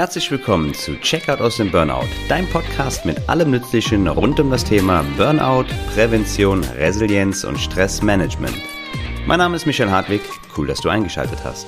Herzlich 0.00 0.30
willkommen 0.30 0.72
zu 0.72 0.98
Checkout 0.98 1.42
aus 1.42 1.58
dem 1.58 1.70
Burnout, 1.70 2.08
dein 2.26 2.48
Podcast 2.48 3.04
mit 3.04 3.28
allem 3.28 3.50
Nützlichen 3.50 4.08
rund 4.08 4.40
um 4.40 4.50
das 4.50 4.64
Thema 4.64 5.04
Burnout, 5.18 5.66
Prävention, 5.92 6.64
Resilienz 6.64 7.44
und 7.44 7.58
Stressmanagement. 7.58 8.56
Mein 9.26 9.40
Name 9.40 9.56
ist 9.56 9.66
Michael 9.66 9.90
Hartwig, 9.90 10.22
cool, 10.56 10.68
dass 10.68 10.80
du 10.80 10.88
eingeschaltet 10.88 11.40
hast. 11.44 11.66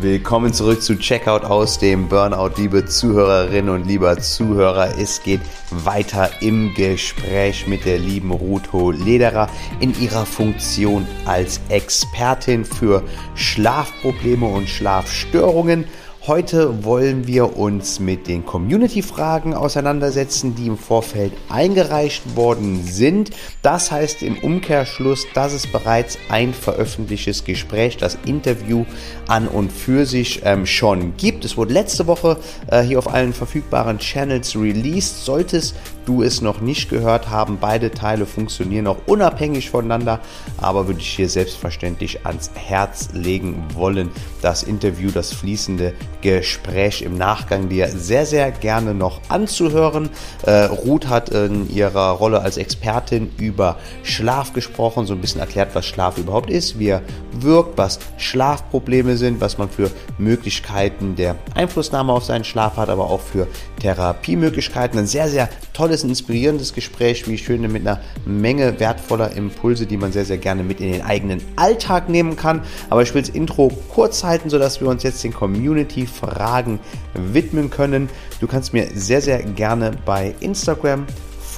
Willkommen 0.00 0.54
zurück 0.54 0.80
zu 0.80 0.96
Checkout 0.96 1.42
aus 1.42 1.80
dem 1.80 2.08
Burnout, 2.08 2.52
liebe 2.56 2.86
Zuhörerinnen 2.86 3.74
und 3.74 3.88
lieber 3.88 4.18
Zuhörer. 4.18 4.96
Es 4.96 5.24
geht 5.24 5.40
weiter 5.70 6.30
im 6.40 6.72
Gespräch 6.74 7.66
mit 7.66 7.84
der 7.84 7.98
lieben 7.98 8.30
Ruto 8.30 8.92
Lederer 8.92 9.48
in 9.80 10.00
ihrer 10.00 10.24
Funktion 10.24 11.04
als 11.24 11.60
Expertin 11.68 12.64
für 12.64 13.02
Schlafprobleme 13.34 14.46
und 14.46 14.68
Schlafstörungen. 14.68 15.86
Heute 16.26 16.84
wollen 16.84 17.26
wir 17.26 17.56
uns 17.56 17.98
mit 17.98 18.28
den 18.28 18.44
Community-Fragen 18.44 19.54
auseinandersetzen, 19.54 20.54
die 20.54 20.66
im 20.66 20.76
Vorfeld 20.76 21.32
eingereicht 21.48 22.36
worden 22.36 22.84
sind. 22.84 23.30
Das 23.62 23.90
heißt 23.90 24.22
im 24.22 24.36
Umkehrschluss, 24.36 25.26
dass 25.32 25.54
es 25.54 25.66
bereits 25.66 26.18
ein 26.28 26.52
veröffentlichtes 26.52 27.44
Gespräch, 27.44 27.96
das 27.96 28.18
Interview 28.26 28.84
an 29.28 29.48
und 29.48 29.72
für 29.72 30.04
sich 30.04 30.42
ähm, 30.44 30.66
schon 30.66 31.16
gibt. 31.16 31.46
Es 31.46 31.56
wurde 31.56 31.72
letzte 31.72 32.06
Woche 32.06 32.36
äh, 32.70 32.82
hier 32.82 32.98
auf 32.98 33.08
allen 33.08 33.32
verfügbaren 33.32 33.98
Channels 33.98 34.54
released. 34.54 35.24
Solltest 35.24 35.74
du 36.10 36.24
es 36.24 36.42
noch 36.42 36.60
nicht 36.60 36.90
gehört 36.90 37.30
haben, 37.30 37.58
beide 37.60 37.92
Teile 37.92 38.26
funktionieren 38.26 38.88
auch 38.88 38.96
unabhängig 39.06 39.70
voneinander, 39.70 40.18
aber 40.58 40.88
würde 40.88 40.98
ich 40.98 41.10
hier 41.10 41.28
selbstverständlich 41.28 42.26
ans 42.26 42.50
Herz 42.54 43.10
legen 43.12 43.62
wollen. 43.74 44.10
Das 44.42 44.64
Interview, 44.64 45.12
das 45.12 45.32
fließende 45.32 45.92
Gespräch 46.20 47.02
im 47.02 47.16
Nachgang 47.16 47.68
dir 47.68 47.86
sehr, 47.88 48.26
sehr 48.26 48.50
gerne 48.50 48.92
noch 48.92 49.20
anzuhören. 49.28 50.08
Äh, 50.44 50.64
Ruth 50.64 51.08
hat 51.08 51.28
in 51.28 51.72
ihrer 51.72 52.10
Rolle 52.10 52.40
als 52.40 52.56
Expertin 52.56 53.30
über 53.36 53.76
Schlaf 54.02 54.52
gesprochen, 54.52 55.06
so 55.06 55.14
ein 55.14 55.20
bisschen 55.20 55.40
erklärt, 55.40 55.74
was 55.74 55.86
Schlaf 55.86 56.18
überhaupt 56.18 56.50
ist, 56.50 56.80
wie 56.80 56.88
er 56.88 57.02
wirkt, 57.32 57.78
was 57.78 58.00
Schlafprobleme 58.16 59.16
sind, 59.16 59.40
was 59.40 59.58
man 59.58 59.70
für 59.70 59.92
Möglichkeiten 60.18 61.14
der 61.14 61.36
Einflussnahme 61.54 62.12
auf 62.12 62.24
seinen 62.24 62.44
Schlaf 62.44 62.78
hat, 62.78 62.88
aber 62.88 63.04
auch 63.04 63.20
für 63.20 63.46
Therapiemöglichkeiten. 63.80 64.98
Ein 64.98 65.06
sehr, 65.06 65.28
sehr 65.28 65.48
tolles, 65.72 65.99
inspirierendes 66.08 66.72
Gespräch, 66.74 67.28
wie 67.28 67.34
ich 67.34 67.44
finde, 67.44 67.68
mit 67.68 67.86
einer 67.86 68.00
Menge 68.24 68.80
wertvoller 68.80 69.36
Impulse, 69.36 69.86
die 69.86 69.96
man 69.96 70.12
sehr, 70.12 70.24
sehr 70.24 70.38
gerne 70.38 70.62
mit 70.62 70.80
in 70.80 70.92
den 70.92 71.02
eigenen 71.02 71.42
Alltag 71.56 72.08
nehmen 72.08 72.36
kann. 72.36 72.62
Aber 72.88 73.02
ich 73.02 73.14
will 73.14 73.22
das 73.22 73.30
Intro 73.30 73.70
kurz 73.88 74.24
halten, 74.24 74.50
sodass 74.50 74.80
wir 74.80 74.88
uns 74.88 75.02
jetzt 75.02 75.22
den 75.22 75.32
Community-Fragen 75.32 76.80
widmen 77.14 77.70
können. 77.70 78.08
Du 78.40 78.46
kannst 78.46 78.72
mir 78.72 78.88
sehr, 78.94 79.20
sehr 79.20 79.42
gerne 79.42 79.92
bei 80.04 80.34
Instagram 80.40 81.06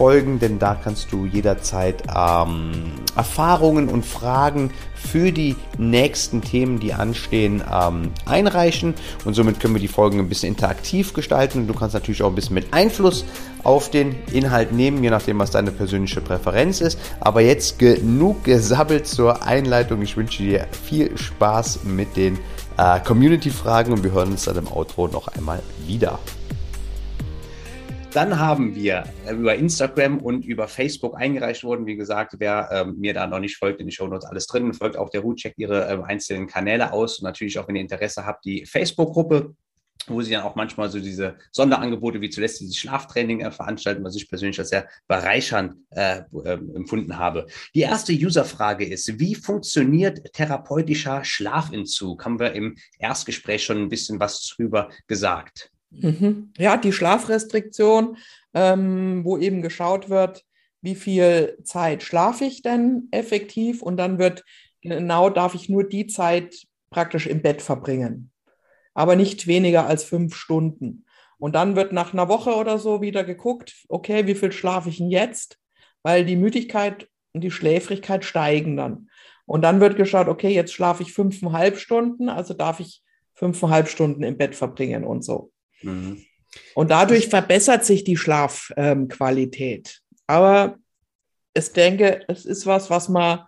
folgen, 0.02 0.40
denn 0.40 0.58
da 0.58 0.74
kannst 0.74 1.12
du 1.12 1.26
jederzeit 1.26 2.02
ähm, 2.12 2.72
Erfahrungen 3.14 3.88
und 3.88 4.04
Fragen 4.04 4.72
für 4.96 5.30
die 5.30 5.54
nächsten 5.78 6.42
Themen, 6.42 6.80
die 6.80 6.92
anstehen, 6.92 7.62
ähm, 7.72 8.10
einreichen. 8.26 8.94
Und 9.24 9.34
somit 9.34 9.60
können 9.60 9.74
wir 9.74 9.80
die 9.80 9.86
Folgen 9.86 10.18
ein 10.18 10.28
bisschen 10.28 10.48
interaktiv 10.48 11.12
gestalten. 11.12 11.60
Und 11.60 11.66
du 11.68 11.74
kannst 11.74 11.94
natürlich 11.94 12.20
auch 12.24 12.30
ein 12.30 12.34
bisschen 12.34 12.54
mit 12.54 12.74
Einfluss 12.74 13.24
auf 13.62 13.92
den 13.92 14.16
Inhalt 14.32 14.72
nehmen, 14.72 15.04
je 15.04 15.10
nachdem, 15.10 15.38
was 15.38 15.52
deine 15.52 15.70
persönliche 15.70 16.20
Präferenz 16.20 16.80
ist. 16.80 16.98
Aber 17.20 17.40
jetzt 17.40 17.78
genug 17.78 18.42
gesabbelt 18.42 19.06
zur 19.06 19.44
Einleitung. 19.44 20.02
Ich 20.02 20.16
wünsche 20.16 20.42
dir 20.42 20.66
viel 20.84 21.16
Spaß 21.16 21.84
mit 21.84 22.16
den 22.16 22.40
äh, 22.76 22.98
Community-Fragen 22.98 23.92
und 23.92 24.02
wir 24.02 24.10
hören 24.10 24.32
uns 24.32 24.46
dann 24.46 24.56
im 24.56 24.66
Outro 24.66 25.06
noch 25.06 25.28
einmal 25.28 25.62
wieder. 25.86 26.18
Dann 28.14 28.38
haben 28.38 28.74
wir 28.74 29.04
äh, 29.26 29.32
über 29.32 29.54
Instagram 29.54 30.18
und 30.18 30.44
über 30.44 30.68
Facebook 30.68 31.16
eingereicht 31.16 31.64
worden. 31.64 31.86
Wie 31.86 31.96
gesagt, 31.96 32.34
wer 32.38 32.68
ähm, 32.70 32.98
mir 32.98 33.14
da 33.14 33.26
noch 33.26 33.38
nicht 33.38 33.56
folgt, 33.56 33.80
in 33.80 33.86
die 33.86 33.92
Show 33.92 34.06
Notes 34.06 34.26
alles 34.26 34.46
drin. 34.46 34.74
Folgt 34.74 34.98
auch 34.98 35.08
der 35.08 35.22
Ruth, 35.22 35.38
checkt 35.38 35.58
ihre 35.58 35.88
äh, 35.88 36.02
einzelnen 36.02 36.46
Kanäle 36.46 36.92
aus 36.92 37.20
und 37.20 37.24
natürlich 37.24 37.58
auch, 37.58 37.68
wenn 37.68 37.76
ihr 37.76 37.82
Interesse 37.82 38.26
habt, 38.26 38.44
die 38.44 38.66
Facebook-Gruppe 38.66 39.54
wo 40.08 40.20
sie 40.20 40.32
dann 40.32 40.42
auch 40.42 40.56
manchmal 40.56 40.90
so 40.90 40.98
diese 40.98 41.36
Sonderangebote 41.52 42.20
wie 42.20 42.28
zuletzt 42.28 42.60
dieses 42.60 42.76
Schlaftraining 42.76 43.40
äh, 43.40 43.52
veranstalten, 43.52 44.02
was 44.04 44.16
ich 44.16 44.28
persönlich 44.28 44.58
als 44.58 44.70
sehr 44.70 44.88
bereichernd 45.06 45.76
äh, 45.90 46.22
äh, 46.44 46.58
empfunden 46.74 47.18
habe. 47.18 47.46
Die 47.74 47.82
erste 47.82 48.12
Userfrage 48.12 48.84
ist, 48.84 49.20
wie 49.20 49.36
funktioniert 49.36 50.32
therapeutischer 50.32 51.24
Schlafentzug? 51.24 52.24
Haben 52.24 52.40
wir 52.40 52.52
im 52.52 52.76
Erstgespräch 52.98 53.62
schon 53.62 53.78
ein 53.78 53.88
bisschen 53.88 54.18
was 54.18 54.44
drüber 54.48 54.90
gesagt. 55.06 55.71
Mhm. 56.00 56.52
Ja, 56.58 56.76
die 56.76 56.92
Schlafrestriktion, 56.92 58.16
ähm, 58.54 59.24
wo 59.24 59.38
eben 59.38 59.62
geschaut 59.62 60.08
wird, 60.08 60.44
wie 60.80 60.94
viel 60.94 61.58
Zeit 61.62 62.02
schlafe 62.02 62.44
ich 62.44 62.62
denn 62.62 63.08
effektiv 63.10 63.82
und 63.82 63.96
dann 63.96 64.18
wird 64.18 64.44
genau, 64.80 65.30
darf 65.30 65.54
ich 65.54 65.68
nur 65.68 65.84
die 65.84 66.06
Zeit 66.06 66.66
praktisch 66.90 67.26
im 67.26 67.40
Bett 67.40 67.62
verbringen, 67.62 68.30
aber 68.94 69.16
nicht 69.16 69.46
weniger 69.46 69.86
als 69.86 70.04
fünf 70.04 70.34
Stunden. 70.34 71.04
Und 71.38 71.54
dann 71.54 71.74
wird 71.74 71.92
nach 71.92 72.12
einer 72.12 72.28
Woche 72.28 72.54
oder 72.54 72.78
so 72.78 73.00
wieder 73.00 73.24
geguckt, 73.24 73.84
okay, 73.88 74.26
wie 74.26 74.34
viel 74.34 74.52
schlafe 74.52 74.90
ich 74.90 74.98
denn 74.98 75.10
jetzt? 75.10 75.58
Weil 76.02 76.24
die 76.24 76.36
Müdigkeit 76.36 77.08
und 77.32 77.42
die 77.42 77.50
Schläfrigkeit 77.50 78.24
steigen 78.24 78.76
dann. 78.76 79.08
Und 79.44 79.62
dann 79.62 79.80
wird 79.80 79.96
geschaut, 79.96 80.28
okay, 80.28 80.50
jetzt 80.50 80.72
schlafe 80.72 81.02
ich 81.02 81.12
fünfeinhalb 81.12 81.78
Stunden, 81.78 82.28
also 82.28 82.54
darf 82.54 82.80
ich 82.80 83.02
fünfeinhalb 83.34 83.88
Stunden 83.88 84.22
im 84.22 84.36
Bett 84.36 84.54
verbringen 84.54 85.04
und 85.04 85.24
so. 85.24 85.50
Mhm. 85.82 86.24
Und 86.74 86.90
dadurch 86.90 87.28
verbessert 87.28 87.84
sich 87.84 88.04
die 88.04 88.16
Schlafqualität. 88.16 90.00
Ähm, 90.00 90.14
Aber 90.26 90.76
ich 91.54 91.72
denke, 91.72 92.24
es 92.28 92.44
ist 92.44 92.66
was, 92.66 92.90
was 92.90 93.08
man 93.08 93.40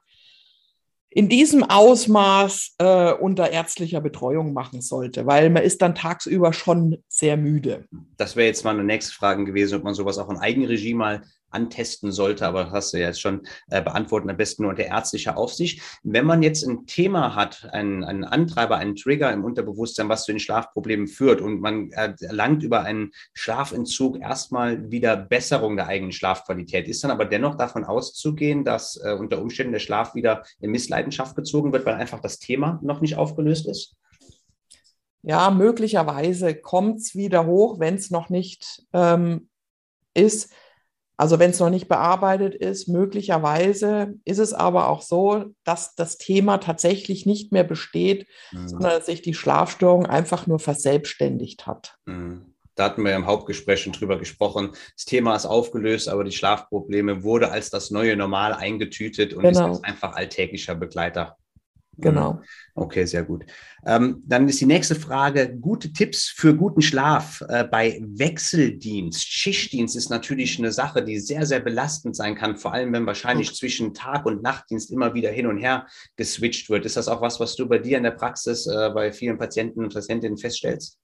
in 1.15 1.29
diesem 1.29 1.63
Ausmaß 1.63 2.75
äh, 2.79 3.13
unter 3.13 3.51
ärztlicher 3.51 4.01
Betreuung 4.01 4.53
machen 4.53 4.81
sollte, 4.81 5.27
weil 5.27 5.49
man 5.49 5.63
ist 5.63 5.81
dann 5.81 5.95
tagsüber 5.95 6.53
schon 6.53 7.03
sehr 7.09 7.37
müde. 7.37 7.87
Das 8.17 8.35
wäre 8.35 8.49
jetzt 8.49 8.65
mal 8.65 8.75
eine 8.75 8.83
nächste 8.83 9.15
Frage 9.15 9.45
gewesen, 9.45 9.77
ob 9.77 9.85
man 9.85 9.95
sowas 9.95 10.19
auch 10.19 10.29
in 10.29 10.39
Eigenregie 10.39 10.95
mal 10.95 11.23
antesten 11.55 12.13
sollte, 12.13 12.47
aber 12.47 12.65
das 12.65 12.73
hast 12.73 12.93
du 12.93 12.99
ja 12.99 13.07
jetzt 13.07 13.21
schon 13.21 13.43
äh, 13.69 13.83
beantwortet, 13.83 14.31
am 14.31 14.37
besten 14.37 14.63
nur 14.63 14.71
unter 14.71 14.85
ärztlicher 14.85 15.37
Aufsicht. 15.37 15.81
Wenn 16.03 16.27
man 16.27 16.43
jetzt 16.43 16.65
ein 16.65 16.87
Thema 16.87 17.35
hat, 17.35 17.69
einen, 17.73 18.05
einen 18.05 18.25
Antreiber, 18.25 18.77
einen 18.77 18.97
Trigger 18.97 19.33
im 19.33 19.45
Unterbewusstsein, 19.45 20.09
was 20.09 20.25
zu 20.25 20.33
den 20.33 20.41
Schlafproblemen 20.41 21.07
führt 21.07 21.41
und 21.41 21.61
man 21.61 21.91
erlangt 21.91 22.63
über 22.63 22.83
einen 22.83 23.13
Schlafentzug 23.33 24.21
erstmal 24.21 24.91
wieder 24.91 25.17
Besserung 25.17 25.77
der 25.77 25.87
eigenen 25.87 26.13
Schlafqualität, 26.13 26.89
ist 26.89 27.05
dann 27.05 27.11
aber 27.11 27.25
dennoch 27.25 27.57
davon 27.57 27.85
auszugehen, 27.85 28.65
dass 28.65 29.01
äh, 29.03 29.13
unter 29.13 29.41
Umständen 29.41 29.73
der 29.73 29.81
Schlaf 29.81 30.15
wieder 30.15 30.45
in 30.61 30.71
Missleidenschaft 30.71 31.37
gezogen 31.37 31.73
wird, 31.73 31.87
weil 31.87 31.95
einfach 31.95 32.21
das 32.21 32.39
Thema 32.39 32.79
noch 32.83 33.01
nicht 33.01 33.17
aufgelöst 33.17 33.67
ist? 33.67 33.95
Ja, 35.27 35.51
möglicherweise 35.51 36.55
kommt 36.55 36.99
es 36.99 37.15
wieder 37.15 37.47
hoch, 37.47 37.81
wenn 37.81 37.95
es 37.95 38.11
noch 38.11 38.29
nicht 38.29 38.83
ähm, 38.93 39.49
ist. 40.13 40.53
Also 41.17 41.39
wenn 41.39 41.51
es 41.51 41.61
noch 41.61 41.71
nicht 41.71 41.89
bearbeitet 41.89 42.55
ist, 42.55 42.89
möglicherweise 42.89 44.15
ist 44.25 44.39
es 44.39 44.53
aber 44.53 44.89
auch 44.89 45.03
so, 45.03 45.45
dass 45.63 45.95
das 45.95 46.19
Thema 46.19 46.59
tatsächlich 46.59 47.25
nicht 47.25 47.53
mehr 47.53 47.65
besteht, 47.65 48.27
mhm. 48.51 48.69
sondern 48.69 48.91
dass 48.91 49.07
sich 49.07 49.23
die 49.23 49.35
Schlafstörung 49.35 50.07
einfach 50.07 50.47
nur 50.47 50.59
verselbstständigt 50.59 51.67
hat. 51.67 51.97
Mhm. 52.07 52.55
Da 52.75 52.87
hatten 52.87 53.05
wir 53.05 53.15
im 53.15 53.27
Hauptgespräch 53.27 53.83
schon 53.83 53.93
drüber 53.93 54.19
gesprochen. 54.19 54.73
Das 54.97 55.05
Thema 55.05 55.37
ist 55.37 55.47
aufgelöst, 55.47 56.09
aber 56.09 56.25
die 56.25 56.33
Schlafprobleme 56.33 57.23
wurde 57.23 57.51
als 57.53 57.71
das 57.71 57.93
neue 57.93 58.17
Normal 58.17 58.53
eingetütet 58.53 59.33
und 59.33 59.45
genau. 59.45 59.73
ist 59.73 59.85
einfach 59.85 60.15
alltäglicher 60.15 60.75
Begleiter. 60.75 61.37
Genau. 61.99 62.41
Okay, 62.75 63.05
sehr 63.05 63.25
gut. 63.25 63.45
Ähm, 63.87 64.23
dann 64.27 64.49
ist 64.49 64.61
die 64.61 64.67
nächste 64.67 64.95
Frage: 64.95 65.57
Gute 65.57 65.93
Tipps 65.93 66.29
für 66.29 66.55
guten 66.55 66.83
Schlaf 66.83 67.43
äh, 67.49 67.65
bei 67.65 68.01
Wechseldienst. 68.03 69.25
Schichtdienst 69.25 69.97
ist 69.97 70.11
natürlich 70.11 70.59
eine 70.59 70.73
Sache, 70.73 71.05
die 71.05 71.21
sehr, 71.21 71.47
sehr 71.47 71.61
belastend 71.61 72.17
sein 72.17 72.35
kann, 72.35 72.57
vor 72.57 72.73
allem 72.73 72.93
wenn 72.93 73.07
wahrscheinlich 73.07 73.49
okay. 73.49 73.57
zwischen 73.57 73.95
Tag- 73.95 74.27
und 74.27 74.43
Nachtdienst 74.43 74.91
immer 74.91 75.15
wieder 75.15 75.31
hin 75.31 75.47
und 75.47 75.59
her 75.59 75.87
geswitcht 76.17 76.69
wird. 76.71 76.85
Ist 76.85 76.97
das 76.97 77.09
auch 77.09 77.21
was, 77.21 77.39
was 77.41 77.55
du 77.57 77.69
bei 77.69 77.79
dir 77.79 77.97
in 77.99 78.05
der 78.05 78.11
Praxis 78.13 78.67
äh, 78.67 78.91
bei 78.93 79.13
vielen 79.13 79.39
Patienten 79.39 79.85
und 79.85 79.95
Patientinnen 79.95 80.39
feststellst? 80.39 80.99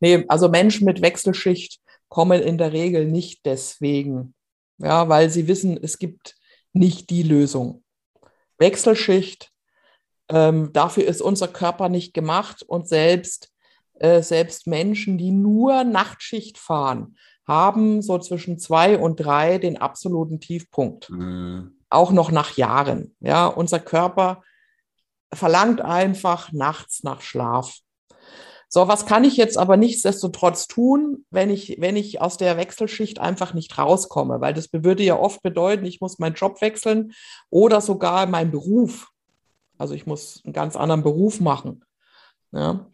Nee, 0.00 0.24
also 0.28 0.48
Menschen 0.48 0.84
mit 0.84 1.02
Wechselschicht 1.02 1.80
kommen 2.08 2.40
in 2.40 2.58
der 2.58 2.72
Regel 2.72 3.06
nicht 3.06 3.44
deswegen, 3.44 4.34
ja, 4.78 5.08
weil 5.08 5.30
sie 5.30 5.48
wissen, 5.48 5.78
es 5.82 5.98
gibt 5.98 6.36
nicht 6.72 7.10
die 7.10 7.22
Lösung. 7.22 7.82
Wechselschicht 8.58 9.50
ähm, 10.28 10.72
dafür 10.72 11.06
ist 11.06 11.22
unser 11.22 11.48
Körper 11.48 11.88
nicht 11.88 12.14
gemacht 12.14 12.62
und 12.62 12.88
selbst, 12.88 13.50
äh, 13.94 14.22
selbst 14.22 14.66
Menschen, 14.66 15.18
die 15.18 15.30
nur 15.30 15.84
Nachtschicht 15.84 16.58
fahren, 16.58 17.16
haben 17.46 18.02
so 18.02 18.18
zwischen 18.18 18.58
zwei 18.58 18.98
und 18.98 19.16
drei 19.16 19.58
den 19.58 19.78
absoluten 19.78 20.40
Tiefpunkt. 20.40 21.10
Mhm. 21.10 21.78
Auch 21.90 22.12
noch 22.12 22.30
nach 22.30 22.56
Jahren. 22.56 23.16
Ja, 23.20 23.46
unser 23.46 23.80
Körper 23.80 24.42
verlangt 25.32 25.80
einfach 25.80 26.52
nachts 26.52 27.02
nach 27.02 27.22
Schlaf. 27.22 27.78
So, 28.70 28.86
was 28.86 29.06
kann 29.06 29.24
ich 29.24 29.38
jetzt 29.38 29.56
aber 29.56 29.78
nichtsdestotrotz 29.78 30.66
tun, 30.66 31.24
wenn 31.30 31.48
ich, 31.48 31.76
wenn 31.80 31.96
ich 31.96 32.20
aus 32.20 32.36
der 32.36 32.58
Wechselschicht 32.58 33.18
einfach 33.18 33.54
nicht 33.54 33.78
rauskomme? 33.78 34.42
Weil 34.42 34.52
das 34.52 34.68
würde 34.72 35.02
ja 35.02 35.18
oft 35.18 35.42
bedeuten, 35.42 35.86
ich 35.86 36.02
muss 36.02 36.18
meinen 36.18 36.34
Job 36.34 36.60
wechseln 36.60 37.12
oder 37.48 37.80
sogar 37.80 38.26
meinen 38.26 38.50
Beruf. 38.50 39.08
Also 39.78 39.94
ich 39.94 40.06
muss 40.06 40.42
einen 40.44 40.52
ganz 40.52 40.76
anderen 40.76 41.02
Beruf 41.02 41.40
machen. 41.40 41.84
Ja. 42.52 42.88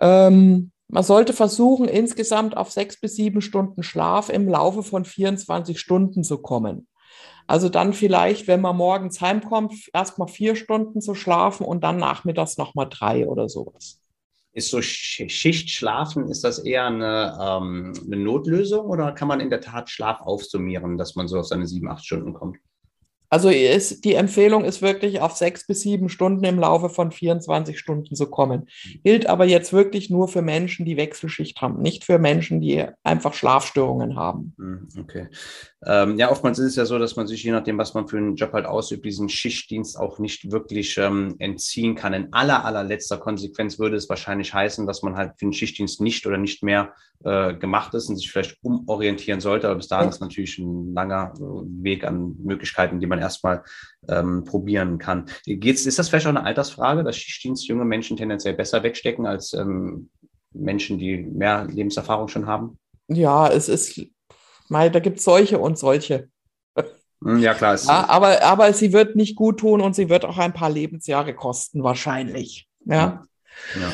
Ähm, 0.00 0.72
man 0.88 1.02
sollte 1.02 1.32
versuchen, 1.32 1.88
insgesamt 1.88 2.56
auf 2.56 2.70
sechs 2.70 3.00
bis 3.00 3.16
sieben 3.16 3.40
Stunden 3.40 3.82
Schlaf 3.82 4.28
im 4.28 4.48
Laufe 4.48 4.82
von 4.82 5.04
24 5.04 5.80
Stunden 5.80 6.22
zu 6.22 6.38
kommen. 6.38 6.86
Also 7.48 7.68
dann 7.68 7.92
vielleicht, 7.92 8.48
wenn 8.48 8.60
man 8.60 8.76
morgens 8.76 9.20
heimkommt, 9.20 9.72
erstmal 9.92 10.28
vier 10.28 10.56
Stunden 10.56 11.00
zu 11.00 11.14
schlafen 11.14 11.64
und 11.64 11.82
dann 11.84 11.96
nachmittags 11.96 12.56
nochmal 12.56 12.88
drei 12.88 13.26
oder 13.26 13.48
sowas. 13.48 14.00
Ist 14.52 14.70
so 14.70 14.80
Schichtschlafen, 14.80 16.28
ist 16.28 16.42
das 16.42 16.60
eher 16.60 16.86
eine, 16.86 17.38
ähm, 17.40 17.92
eine 18.04 18.16
Notlösung 18.16 18.86
oder 18.86 19.12
kann 19.12 19.28
man 19.28 19.40
in 19.40 19.50
der 19.50 19.60
Tat 19.60 19.90
Schlaf 19.90 20.20
aufsummieren, 20.22 20.96
dass 20.98 21.14
man 21.14 21.28
so 21.28 21.38
auf 21.38 21.46
seine 21.46 21.66
sieben, 21.66 21.88
acht 21.88 22.04
Stunden 22.04 22.32
kommt? 22.32 22.58
Also 23.28 23.48
ist, 23.48 24.04
die 24.04 24.14
Empfehlung 24.14 24.64
ist 24.64 24.82
wirklich 24.82 25.20
auf 25.20 25.32
sechs 25.32 25.66
bis 25.66 25.80
sieben 25.80 26.08
Stunden 26.08 26.44
im 26.44 26.58
Laufe 26.58 26.88
von 26.88 27.10
24 27.10 27.78
Stunden 27.78 28.14
zu 28.14 28.30
kommen. 28.30 28.66
Gilt 29.04 29.26
aber 29.26 29.44
jetzt 29.44 29.72
wirklich 29.72 30.10
nur 30.10 30.28
für 30.28 30.42
Menschen, 30.42 30.86
die 30.86 30.96
Wechselschicht 30.96 31.60
haben, 31.60 31.82
nicht 31.82 32.04
für 32.04 32.18
Menschen, 32.18 32.60
die 32.60 32.84
einfach 33.02 33.34
Schlafstörungen 33.34 34.16
haben. 34.16 34.54
Hm, 34.58 34.88
okay. 35.00 35.28
Ähm, 35.84 36.18
ja, 36.18 36.30
oftmals 36.30 36.58
ist 36.58 36.70
es 36.70 36.76
ja 36.76 36.84
so, 36.84 36.98
dass 36.98 37.16
man 37.16 37.26
sich, 37.26 37.42
je 37.44 37.52
nachdem, 37.52 37.78
was 37.78 37.94
man 37.94 38.08
für 38.08 38.16
einen 38.16 38.36
Job 38.36 38.52
halt 38.52 38.66
ausübt, 38.66 39.04
diesen 39.04 39.28
Schichtdienst 39.28 39.98
auch 39.98 40.18
nicht 40.18 40.50
wirklich 40.50 40.96
ähm, 40.98 41.36
entziehen 41.38 41.94
kann. 41.94 42.12
In 42.12 42.32
aller, 42.32 42.64
allerletzter 42.64 43.18
Konsequenz 43.18 43.78
würde 43.78 43.96
es 43.96 44.08
wahrscheinlich 44.08 44.52
heißen, 44.52 44.86
dass 44.86 45.02
man 45.02 45.16
halt 45.16 45.32
für 45.38 45.46
den 45.46 45.52
Schichtdienst 45.52 46.00
nicht 46.00 46.26
oder 46.26 46.38
nicht 46.38 46.62
mehr 46.62 46.92
äh, 47.24 47.54
gemacht 47.54 47.94
ist 47.94 48.08
und 48.08 48.16
sich 48.16 48.30
vielleicht 48.30 48.58
umorientieren 48.62 49.40
sollte. 49.40 49.68
Aber 49.68 49.76
bis 49.76 49.88
dahin 49.88 50.06
ja. 50.06 50.10
ist 50.10 50.20
natürlich 50.20 50.58
ein 50.58 50.92
langer 50.92 51.32
äh, 51.36 51.40
Weg 51.40 52.04
an 52.04 52.36
Möglichkeiten, 52.42 53.00
die 53.00 53.06
man 53.06 53.15
erstmal 53.18 53.62
ähm, 54.08 54.44
probieren 54.44 54.98
kann. 54.98 55.26
Geht's, 55.44 55.86
ist 55.86 55.98
das 55.98 56.08
vielleicht 56.08 56.26
auch 56.26 56.30
eine 56.30 56.44
Altersfrage, 56.44 57.04
dass 57.04 57.16
Schichtdienst 57.16 57.66
junge 57.68 57.84
Menschen 57.84 58.16
tendenziell 58.16 58.54
besser 58.54 58.82
wegstecken 58.82 59.26
als 59.26 59.52
ähm, 59.52 60.10
Menschen, 60.52 60.98
die 60.98 61.18
mehr 61.18 61.66
Lebenserfahrung 61.66 62.28
schon 62.28 62.46
haben? 62.46 62.78
Ja, 63.08 63.48
es 63.48 63.68
ist 63.68 64.00
Mal, 64.68 64.90
da 64.90 64.98
gibt 64.98 65.18
es 65.18 65.24
solche 65.24 65.58
und 65.58 65.78
solche. 65.78 66.28
Hm, 67.22 67.38
ja, 67.38 67.54
klar. 67.54 67.76
Ja, 67.76 68.08
aber, 68.08 68.42
aber 68.42 68.72
sie 68.72 68.92
wird 68.92 69.16
nicht 69.16 69.36
gut 69.36 69.60
tun 69.60 69.80
und 69.80 69.94
sie 69.94 70.08
wird 70.08 70.24
auch 70.24 70.38
ein 70.38 70.52
paar 70.52 70.70
Lebensjahre 70.70 71.34
kosten, 71.34 71.82
wahrscheinlich. 71.82 72.68
Ja. 72.84 73.24
ja. 73.74 73.92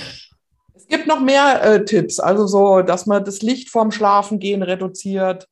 Es 0.74 0.86
gibt 0.86 1.06
noch 1.06 1.20
mehr 1.20 1.62
äh, 1.62 1.84
Tipps, 1.84 2.18
also 2.18 2.46
so, 2.46 2.82
dass 2.82 3.06
man 3.06 3.24
das 3.24 3.42
Licht 3.42 3.70
vorm 3.70 3.92
Schlafengehen 3.92 4.62
reduziert, 4.62 5.48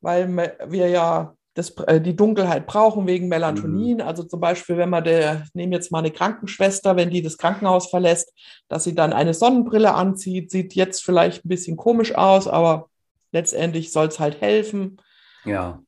weil 0.00 0.56
wir 0.66 0.88
ja 0.88 1.34
das, 1.54 1.70
äh, 1.86 2.00
die 2.00 2.16
Dunkelheit 2.16 2.66
brauchen 2.66 3.06
wegen 3.06 3.28
Melatonin. 3.28 3.96
Mhm. 3.96 4.02
Also 4.02 4.22
zum 4.24 4.40
Beispiel, 4.40 4.76
wenn 4.76 4.90
man 4.90 5.04
der, 5.04 5.44
nehmen 5.54 5.72
jetzt 5.72 5.92
mal 5.92 5.98
eine 5.98 6.10
Krankenschwester, 6.10 6.96
wenn 6.96 7.10
die 7.10 7.22
das 7.22 7.38
Krankenhaus 7.38 7.90
verlässt, 7.90 8.32
dass 8.68 8.84
sie 8.84 8.94
dann 8.94 9.12
eine 9.12 9.34
Sonnenbrille 9.34 9.94
anzieht, 9.94 10.50
sieht 10.50 10.74
jetzt 10.74 11.04
vielleicht 11.04 11.44
ein 11.44 11.48
bisschen 11.48 11.76
komisch 11.76 12.14
aus, 12.14 12.48
aber 12.48 12.88
letztendlich 13.32 13.92
soll 13.92 14.08
es 14.08 14.18
halt 14.18 14.40
helfen. 14.40 14.98
Ja. 15.44 15.82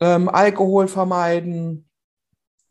Ähm, 0.00 0.28
Alkohol 0.28 0.88
vermeiden, 0.88 1.88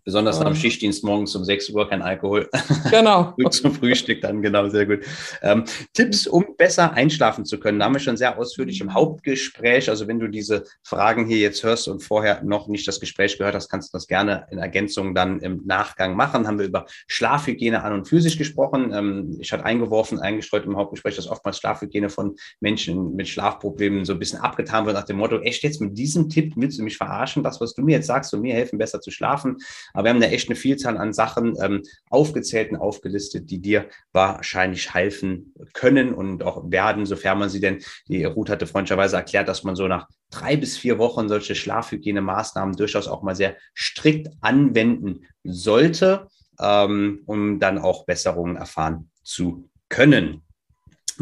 Besonders 0.04 0.40
nach 0.40 0.48
dem 0.48 0.56
Schichtdienst 0.56 1.04
morgens 1.04 1.36
um 1.36 1.44
6 1.44 1.70
Uhr 1.70 1.88
kein 1.90 2.02
Alkohol. 2.02 2.50
Genau. 2.90 3.34
Zum 3.50 3.74
Frühstück 3.74 4.22
dann, 4.22 4.42
genau, 4.42 4.68
sehr 4.70 4.86
gut. 4.86 5.00
Ähm, 5.42 5.64
Tipps, 5.94 6.28
um 6.28 6.46
besser 6.58 6.94
einschlafen 6.94 7.46
zu 7.46 7.60
können, 7.60 7.80
da 7.80 7.86
haben 7.86 7.94
wir 7.94 8.00
schon 8.00 8.18
sehr 8.18 8.38
ausführlich 8.38 8.82
im 8.82 8.94
Hauptgespräch. 8.94 9.90
Also 9.90 10.08
wenn 10.08 10.20
du 10.20 10.28
diese 10.28 10.66
Fragen 10.84 11.26
hier 11.26 11.38
jetzt 11.38 11.64
hörst 11.64 11.88
und 11.88 12.02
vorher 12.02 12.44
noch 12.44 12.68
nicht 12.68 12.88
das 12.88 13.00
Gespräch 13.00 13.38
gehört 13.38 13.56
hast, 13.56 13.70
kannst 13.70 13.94
du 13.94 13.98
das 13.98 14.08
gerne 14.08 14.48
in 14.52 14.58
Ergänzung 14.58 15.14
dann 15.16 15.40
im 15.40 15.62
Nachgang 15.66 16.16
machen. 16.16 16.48
Haben 16.48 16.60
wir 16.60 16.66
über 16.66 16.86
Schlafhygiene 17.08 17.84
an 17.84 17.94
und 17.94 18.08
für 18.08 18.20
sich 18.20 18.38
gesprochen. 18.38 18.92
Ähm, 18.94 19.38
ich 19.40 19.52
hatte 19.54 19.66
eingeworfen, 19.66 20.20
eingestreut 20.20 20.66
im 20.66 20.76
Hauptgespräch, 20.76 21.16
dass 21.16 21.28
oftmals 21.28 21.60
Schlafhygiene 21.60 22.10
von 22.10 22.36
Menschen 22.60 23.16
mit 23.16 23.28
Schlafproblemen 23.30 24.06
so 24.06 24.14
ein 24.14 24.20
bisschen 24.20 24.40
abgetan 24.40 24.86
wird 24.86 24.96
nach 24.96 25.06
dem 25.06 25.18
Motto, 25.18 25.40
echt 25.40 25.64
jetzt 25.64 25.82
mit 25.82 25.98
diesem 25.98 26.30
Tipp 26.30 26.54
willst 26.56 26.80
du 26.80 26.84
mich 26.84 26.98
verarschen? 26.98 27.44
Das, 27.44 27.62
was 27.62 27.74
du 27.74 27.82
mir 27.82 27.98
jetzt 27.98 28.08
sagst, 28.08 28.32
soll 28.32 28.40
mir 28.40 28.54
helfen, 28.54 28.78
besser 28.78 29.02
zu 29.02 29.12
schlafen. 29.12 29.58
Aber 29.94 30.06
wir 30.06 30.10
haben 30.12 30.22
da 30.22 30.28
echt 30.28 30.50
eine 30.50 30.56
Vielzahl 30.56 30.98
an 30.98 31.14
Sachen 31.14 31.56
ähm, 31.62 31.84
aufgezählt 32.10 32.72
und 32.72 32.78
aufgelistet, 32.78 33.50
die 33.50 33.60
dir 33.60 33.88
wahrscheinlich 34.12 34.94
helfen 34.94 35.54
können 35.74 36.14
und 36.14 36.44
auch 36.44 36.70
werden, 36.72 37.06
sofern 37.06 37.40
man 37.40 37.50
sie 37.50 37.60
denn, 37.60 37.80
die 38.08 38.24
Ruth 38.24 38.50
hatte 38.50 38.68
freundlicherweise 38.68 39.16
erklärt, 39.16 39.48
dass 39.48 39.64
man 39.64 39.76
so 39.76 39.88
nach 39.88 40.08
drei 40.30 40.56
bis 40.56 40.78
vier 40.78 40.98
Wochen 40.98 41.30
solche 41.30 41.56
Schlafhygienemaßnahmen 41.56 42.76
durchaus 42.76 43.08
auch 43.08 43.22
mal 43.22 43.36
sehr 43.36 43.56
strikt 43.76 44.30
anwenden 44.42 45.26
sollte, 45.44 46.28
ähm, 46.60 47.22
um 47.26 47.60
dann 47.60 47.78
auch 47.78 48.06
Besserungen 48.06 48.56
erfahren 48.56 49.10
zu 49.24 49.70
können. 49.90 50.44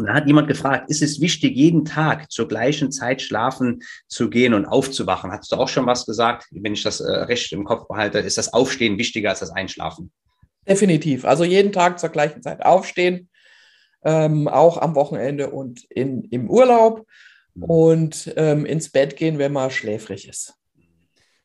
Und 0.00 0.06
da 0.06 0.14
hat 0.14 0.26
jemand 0.26 0.48
gefragt, 0.48 0.90
ist 0.90 1.02
es 1.02 1.20
wichtig, 1.20 1.56
jeden 1.56 1.84
Tag 1.84 2.30
zur 2.30 2.48
gleichen 2.48 2.90
Zeit 2.90 3.20
schlafen 3.20 3.82
zu 4.08 4.30
gehen 4.30 4.54
und 4.54 4.64
aufzuwachen? 4.64 5.30
Hast 5.30 5.52
du 5.52 5.56
auch 5.56 5.68
schon 5.68 5.86
was 5.86 6.06
gesagt? 6.06 6.46
Wenn 6.50 6.72
ich 6.72 6.82
das 6.82 7.00
äh, 7.00 7.10
recht 7.10 7.52
im 7.52 7.64
Kopf 7.64 7.86
behalte, 7.88 8.18
ist 8.18 8.38
das 8.38 8.52
Aufstehen 8.52 8.98
wichtiger 8.98 9.30
als 9.30 9.40
das 9.40 9.50
Einschlafen? 9.50 10.10
Definitiv. 10.66 11.24
Also 11.24 11.44
jeden 11.44 11.72
Tag 11.72 11.98
zur 11.98 12.10
gleichen 12.10 12.42
Zeit 12.42 12.64
aufstehen, 12.64 13.28
ähm, 14.04 14.48
auch 14.48 14.78
am 14.78 14.94
Wochenende 14.94 15.50
und 15.50 15.84
in, 15.90 16.24
im 16.24 16.48
Urlaub 16.48 17.06
mhm. 17.54 17.64
und 17.64 18.32
ähm, 18.36 18.64
ins 18.64 18.90
Bett 18.90 19.16
gehen, 19.16 19.38
wenn 19.38 19.52
man 19.52 19.70
schläfrig 19.70 20.28
ist. 20.28 20.54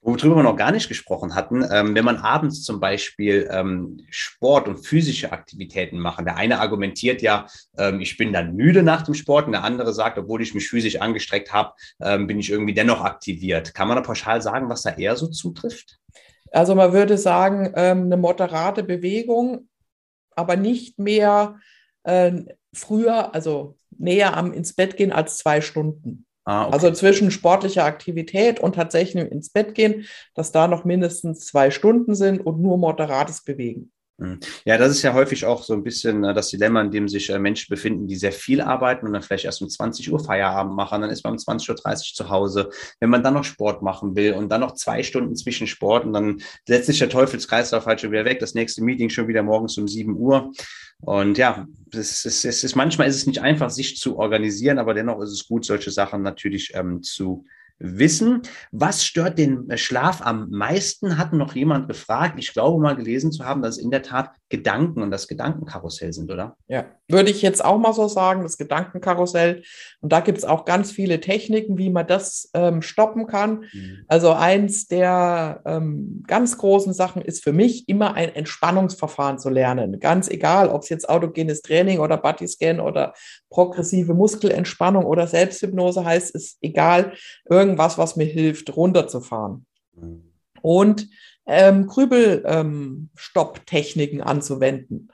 Worüber 0.05 0.35
wir 0.35 0.43
noch 0.43 0.55
gar 0.55 0.71
nicht 0.71 0.87
gesprochen 0.87 1.33
hatten, 1.33 1.65
ähm, 1.71 1.95
wenn 1.95 2.05
man 2.05 2.17
abends 2.17 2.61
zum 2.61 2.79
Beispiel 2.79 3.49
ähm, 3.51 4.05
Sport 4.11 4.67
und 4.67 4.85
physische 4.85 5.31
Aktivitäten 5.31 5.97
machen. 5.97 6.25
Der 6.25 6.35
eine 6.35 6.59
argumentiert 6.59 7.23
ja, 7.23 7.47
ähm, 7.75 7.99
ich 7.99 8.15
bin 8.15 8.31
dann 8.31 8.55
müde 8.55 8.83
nach 8.83 9.01
dem 9.01 9.15
Sport 9.15 9.47
und 9.47 9.53
der 9.53 9.63
andere 9.63 9.95
sagt, 9.95 10.19
obwohl 10.19 10.43
ich 10.43 10.53
mich 10.53 10.69
physisch 10.69 11.01
angestreckt 11.01 11.51
habe, 11.51 11.73
ähm, 11.99 12.27
bin 12.27 12.39
ich 12.39 12.51
irgendwie 12.51 12.75
dennoch 12.75 13.03
aktiviert. 13.03 13.73
Kann 13.73 13.87
man 13.87 13.97
da 13.97 14.03
pauschal 14.03 14.43
sagen, 14.43 14.69
was 14.69 14.83
da 14.83 14.91
eher 14.91 15.15
so 15.15 15.25
zutrifft? 15.25 15.97
Also 16.51 16.75
man 16.75 16.93
würde 16.93 17.17
sagen, 17.17 17.73
ähm, 17.75 18.03
eine 18.03 18.17
moderate 18.17 18.83
Bewegung, 18.83 19.69
aber 20.35 20.55
nicht 20.55 20.99
mehr 20.99 21.59
äh, 22.03 22.43
früher, 22.73 23.33
also 23.33 23.75
näher 23.97 24.37
am 24.37 24.53
ins 24.53 24.75
Bett 24.75 24.97
gehen 24.97 25.11
als 25.11 25.39
zwei 25.39 25.61
Stunden. 25.61 26.27
Ah, 26.45 26.65
okay. 26.67 26.73
Also 26.73 26.91
zwischen 26.91 27.31
sportlicher 27.31 27.85
Aktivität 27.85 28.59
und 28.59 28.75
tatsächlich 28.75 29.31
ins 29.31 29.49
Bett 29.49 29.73
gehen, 29.73 30.05
dass 30.35 30.51
da 30.51 30.67
noch 30.67 30.85
mindestens 30.85 31.45
zwei 31.45 31.71
Stunden 31.71 32.13
sind 32.13 32.39
und 32.45 32.61
nur 32.61 32.77
moderates 32.77 33.43
Bewegen. 33.43 33.91
Hm. 34.17 34.39
Ja, 34.63 34.77
das 34.77 34.91
ist 34.91 35.01
ja 35.01 35.13
häufig 35.13 35.45
auch 35.45 35.63
so 35.63 35.73
ein 35.73 35.83
bisschen 35.83 36.23
äh, 36.23 36.33
das 36.33 36.49
Dilemma, 36.49 36.81
in 36.81 36.91
dem 36.91 37.09
sich 37.09 37.29
äh, 37.29 37.37
Menschen 37.37 37.69
befinden, 37.69 38.07
die 38.07 38.15
sehr 38.15 38.31
viel 38.31 38.61
arbeiten 38.61 39.05
und 39.05 39.11
dann 39.11 39.21
vielleicht 39.21 39.43
erst 39.43 39.61
um 39.61 39.67
20 39.67 40.09
Uhr 40.09 40.23
Feierabend 40.23 40.73
machen, 40.73 41.01
dann 41.01 41.09
ist 41.09 41.25
man 41.25 41.33
um 41.33 41.37
20.30 41.37 41.71
Uhr 41.71 42.15
zu 42.15 42.29
Hause. 42.29 42.69
Wenn 43.01 43.09
man 43.09 43.23
dann 43.23 43.33
noch 43.33 43.43
Sport 43.43 43.81
machen 43.81 44.15
will 44.15 44.33
und 44.33 44.47
dann 44.47 44.61
noch 44.61 44.73
zwei 44.73 45.03
Stunden 45.03 45.35
zwischen 45.35 45.67
Sport 45.67 46.05
und 46.05 46.13
dann 46.13 46.41
setzt 46.65 46.87
sich 46.87 46.99
der 46.99 47.09
Teufelskreislauf 47.09 47.85
halt 47.85 47.99
schon 47.99 48.11
wieder 48.11 48.23
weg, 48.23 48.39
das 48.39 48.53
nächste 48.53 48.81
Meeting 48.83 49.09
schon 49.09 49.27
wieder 49.27 49.43
morgens 49.43 49.77
um 49.77 49.87
7 49.87 50.15
Uhr. 50.15 50.51
Und 51.01 51.37
ja, 51.37 51.67
es 51.91 52.23
ist, 52.23 52.45
es 52.45 52.63
ist, 52.63 52.75
manchmal 52.75 53.09
ist 53.09 53.17
es 53.17 53.27
nicht 53.27 53.41
einfach, 53.41 53.69
sich 53.69 53.97
zu 53.97 54.17
organisieren, 54.17 54.79
aber 54.79 54.93
dennoch 54.93 55.21
ist 55.21 55.31
es 55.31 55.45
gut, 55.45 55.65
solche 55.65 55.91
Sachen 55.91 56.21
natürlich 56.21 56.71
ähm, 56.73 57.03
zu 57.03 57.45
wissen. 57.79 58.41
Was 58.71 59.05
stört 59.05 59.37
den 59.37 59.65
Schlaf 59.77 60.21
am 60.21 60.49
meisten? 60.49 61.17
Hat 61.17 61.33
noch 61.33 61.55
jemand 61.55 61.87
gefragt. 61.87 62.35
Ich 62.37 62.53
glaube 62.53 62.81
mal 62.81 62.95
gelesen 62.95 63.31
zu 63.31 63.45
haben, 63.45 63.61
dass 63.61 63.77
es 63.77 63.83
in 63.83 63.91
der 63.91 64.03
Tat 64.03 64.31
Gedanken 64.49 65.01
und 65.01 65.09
das 65.09 65.27
Gedankenkarussell 65.27 66.13
sind, 66.13 66.31
oder? 66.31 66.55
Ja, 66.67 66.85
würde 67.07 67.31
ich 67.31 67.41
jetzt 67.41 67.65
auch 67.65 67.79
mal 67.79 67.93
so 67.93 68.07
sagen, 68.07 68.43
das 68.43 68.57
Gedankenkarussell. 68.57 69.63
Und 70.01 70.11
da 70.11 70.19
gibt 70.19 70.37
es 70.37 70.45
auch 70.45 70.65
ganz 70.65 70.91
viele 70.91 71.19
Techniken, 71.19 71.79
wie 71.79 71.89
man 71.89 72.05
das 72.05 72.51
ähm, 72.53 72.83
stoppen 72.83 73.25
kann. 73.25 73.65
Mhm. 73.73 74.05
Also 74.07 74.33
eins 74.33 74.87
der 74.87 75.61
ähm, 75.65 76.23
ganz 76.27 76.59
großen 76.59 76.93
Sachen 76.93 77.23
ist 77.23 77.43
für 77.43 77.53
mich 77.53 77.89
immer 77.89 78.13
ein 78.13 78.35
Entspannungsverfahren 78.35 79.39
zu 79.39 79.49
lernen. 79.49 79.99
Ganz 79.99 80.29
egal, 80.29 80.69
ob 80.69 80.83
es 80.83 80.89
jetzt 80.89 81.09
autogenes 81.09 81.63
Training 81.63 81.99
oder 81.99 82.17
Bodyscan 82.17 82.79
oder 82.79 83.13
progressive 83.49 84.13
Muskelentspannung 84.13 85.05
oder 85.05 85.25
Selbsthypnose 85.25 86.05
heißt, 86.05 86.35
ist 86.35 86.59
egal. 86.61 87.13
Irgendwas, 87.49 87.97
was 87.97 88.15
mir 88.15 88.25
hilft, 88.25 88.75
runterzufahren. 88.75 89.65
Mhm. 89.95 90.34
Und 90.65 91.07
ähm, 91.45 91.85
Grübelstopptechniken 91.85 94.19
ähm, 94.19 94.25
anzuwenden. 94.25 95.11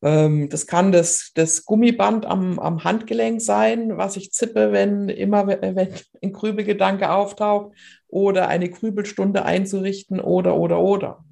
Ähm, 0.00 0.48
das 0.48 0.66
kann 0.66 0.92
das, 0.92 1.32
das 1.34 1.66
Gummiband 1.66 2.24
am, 2.24 2.58
am 2.58 2.84
Handgelenk 2.84 3.42
sein, 3.42 3.98
was 3.98 4.16
ich 4.16 4.32
zippe, 4.32 4.72
wenn 4.72 5.10
immer 5.10 5.46
wenn 5.46 5.76
ein 6.22 6.32
Grübelgedanke 6.32 7.10
auftaucht, 7.10 7.76
oder 8.08 8.48
eine 8.48 8.70
Grübelstunde 8.70 9.44
einzurichten 9.44 10.20
oder 10.20 10.56
oder 10.56 10.80
oder. 10.80 11.22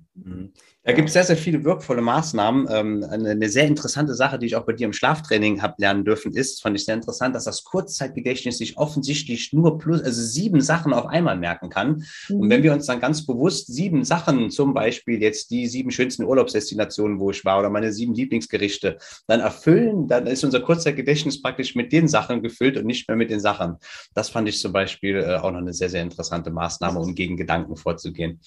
Da 0.87 0.93
gibt 0.93 1.09
es 1.09 1.15
sehr, 1.15 1.25
sehr 1.25 1.37
viele 1.37 1.65
wirkvolle 1.65 2.01
Maßnahmen. 2.01 2.69
Ähm, 2.71 3.05
eine, 3.11 3.49
sehr 3.49 3.67
interessante 3.67 4.15
Sache, 4.15 4.39
die 4.39 4.47
ich 4.47 4.55
auch 4.55 4.65
bei 4.65 4.73
dir 4.73 4.85
im 4.85 4.93
Schlaftraining 4.93 5.61
habe 5.61 5.75
lernen 5.79 6.05
dürfen, 6.05 6.33
ist, 6.33 6.63
fand 6.63 6.77
ich 6.77 6.85
sehr 6.85 6.95
interessant, 6.95 7.35
dass 7.35 7.43
das 7.43 7.65
Kurzzeitgedächtnis 7.65 8.59
sich 8.59 8.79
offensichtlich 8.79 9.53
nur 9.53 9.79
plus, 9.79 10.01
also 10.01 10.23
sieben 10.23 10.61
Sachen 10.61 10.93
auf 10.93 11.07
einmal 11.07 11.37
merken 11.39 11.71
kann. 11.71 12.05
Mhm. 12.29 12.41
Und 12.41 12.51
wenn 12.51 12.63
wir 12.63 12.73
uns 12.73 12.87
dann 12.87 13.01
ganz 13.01 13.27
bewusst 13.27 13.67
sieben 13.67 14.05
Sachen, 14.05 14.49
zum 14.51 14.75
Beispiel 14.75 15.21
jetzt 15.21 15.51
die 15.51 15.67
sieben 15.67 15.91
schönsten 15.91 16.23
Urlaubsdestinationen, 16.23 17.19
wo 17.19 17.33
ich 17.33 17.45
war, 17.45 17.59
oder 17.59 17.69
meine 17.69 17.93
sieben 17.93 18.15
Lieblingsgerichte, 18.15 18.99
dann 19.27 19.41
erfüllen, 19.41 20.07
dann 20.07 20.29
ist 20.29 20.45
unser 20.45 20.61
Kurzzeitgedächtnis 20.61 21.43
praktisch 21.43 21.75
mit 21.75 21.93
den 21.93 22.07
Sachen 22.07 22.45
gefüllt 22.45 22.77
und 22.77 22.87
nicht 22.87 23.09
mehr 23.09 23.17
mit 23.17 23.33
den 23.33 23.41
Sachen. 23.41 23.75
Das 24.15 24.29
fand 24.29 24.49
ich 24.49 24.61
zum 24.61 24.73
Beispiel 24.73 25.17
äh, 25.17 25.35
auch 25.35 25.51
noch 25.51 25.59
eine 25.59 25.73
sehr, 25.73 25.89
sehr 25.89 26.03
interessante 26.03 26.53
Maßnahme, 26.53 27.01
um 27.01 27.17
gegen 27.17 27.37
Gedanken 27.37 27.75
vorzugehen. 27.75 28.39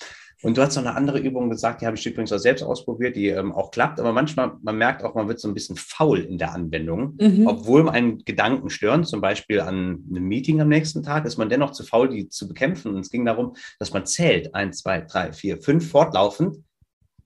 Und 0.41 0.57
du 0.57 0.61
hast 0.61 0.75
noch 0.75 0.85
eine 0.85 0.95
andere 0.95 1.19
Übung 1.19 1.49
gesagt, 1.49 1.81
die 1.81 1.85
habe 1.85 1.97
ich 1.97 2.05
übrigens 2.05 2.28
auch 2.31 2.39
selbst 2.39 2.63
ausprobiert, 2.63 3.15
die 3.15 3.27
ähm, 3.27 3.51
auch 3.51 3.71
klappt. 3.71 3.99
Aber 3.99 4.13
manchmal, 4.13 4.53
man 4.61 4.77
merkt 4.77 5.03
auch, 5.03 5.15
man 5.15 5.27
wird 5.27 5.39
so 5.39 5.47
ein 5.47 5.53
bisschen 5.53 5.75
faul 5.75 6.19
in 6.19 6.37
der 6.37 6.53
Anwendung. 6.53 7.17
Mhm. 7.19 7.47
Obwohl 7.47 7.83
man 7.83 7.93
einen 7.93 8.25
Gedanken 8.25 8.69
stören, 8.69 9.03
zum 9.03 9.21
Beispiel 9.21 9.61
an 9.61 10.05
einem 10.09 10.23
Meeting 10.23 10.61
am 10.61 10.69
nächsten 10.69 11.03
Tag, 11.03 11.25
ist 11.25 11.37
man 11.37 11.49
dennoch 11.49 11.71
zu 11.71 11.83
faul, 11.83 12.09
die 12.09 12.29
zu 12.29 12.47
bekämpfen. 12.47 12.93
Und 12.93 13.01
es 13.01 13.09
ging 13.09 13.25
darum, 13.25 13.55
dass 13.79 13.93
man 13.93 14.05
zählt, 14.05 14.53
eins, 14.55 14.79
zwei, 14.79 15.01
drei, 15.01 15.31
vier, 15.31 15.61
fünf, 15.61 15.89
fortlaufend, 15.89 16.57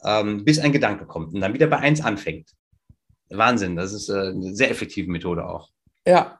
ähm, 0.03 0.43
bis 0.45 0.59
ein 0.59 0.71
Gedanke 0.71 1.05
kommt 1.05 1.33
und 1.33 1.41
dann 1.41 1.53
wieder 1.53 1.67
bei 1.67 1.77
eins 1.77 2.01
anfängt. 2.01 2.51
Wahnsinn, 3.29 3.75
das 3.75 3.93
ist 3.93 4.09
äh, 4.09 4.29
eine 4.29 4.55
sehr 4.55 4.69
effektive 4.69 5.09
Methode 5.09 5.47
auch. 5.47 5.69
Ja, 6.05 6.39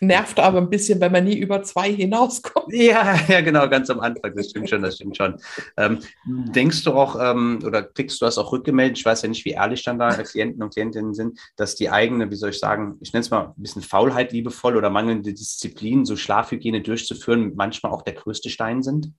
Nervt 0.00 0.40
aber 0.40 0.58
ein 0.58 0.70
bisschen, 0.70 1.00
wenn 1.00 1.12
man 1.12 1.24
nie 1.24 1.38
über 1.38 1.62
zwei 1.62 1.92
hinauskommt. 1.92 2.64
Ja, 2.74 3.16
ja, 3.28 3.40
genau, 3.40 3.68
ganz 3.68 3.88
am 3.90 4.00
Anfang. 4.00 4.34
Das 4.34 4.50
stimmt 4.50 4.68
schon, 4.68 4.82
das 4.82 4.96
stimmt 4.96 5.16
schon. 5.16 5.36
Ähm, 5.76 6.00
denkst 6.26 6.82
du 6.82 6.92
auch, 6.92 7.16
ähm, 7.20 7.60
oder 7.64 7.82
kriegst 7.82 8.20
du 8.20 8.24
das 8.24 8.36
auch 8.36 8.52
rückgemeldet? 8.52 8.98
Ich 8.98 9.04
weiß 9.04 9.22
ja 9.22 9.28
nicht, 9.28 9.44
wie 9.44 9.50
ehrlich 9.50 9.84
dann 9.84 9.98
da 9.98 10.10
Klienten 10.10 10.62
und 10.62 10.72
Klientinnen 10.72 11.14
sind, 11.14 11.38
dass 11.56 11.76
die 11.76 11.90
eigene, 11.90 12.30
wie 12.30 12.36
soll 12.36 12.50
ich 12.50 12.58
sagen, 12.58 12.96
ich 13.00 13.12
nenne 13.12 13.22
es 13.22 13.30
mal 13.30 13.48
ein 13.56 13.62
bisschen 13.62 13.82
Faulheit 13.82 14.32
liebevoll 14.32 14.76
oder 14.76 14.90
mangelnde 14.90 15.32
Disziplin, 15.32 16.04
so 16.04 16.16
Schlafhygiene 16.16 16.80
durchzuführen, 16.80 17.52
manchmal 17.54 17.92
auch 17.92 18.02
der 18.02 18.14
größte 18.14 18.50
Stein 18.50 18.82
sind? 18.82 19.12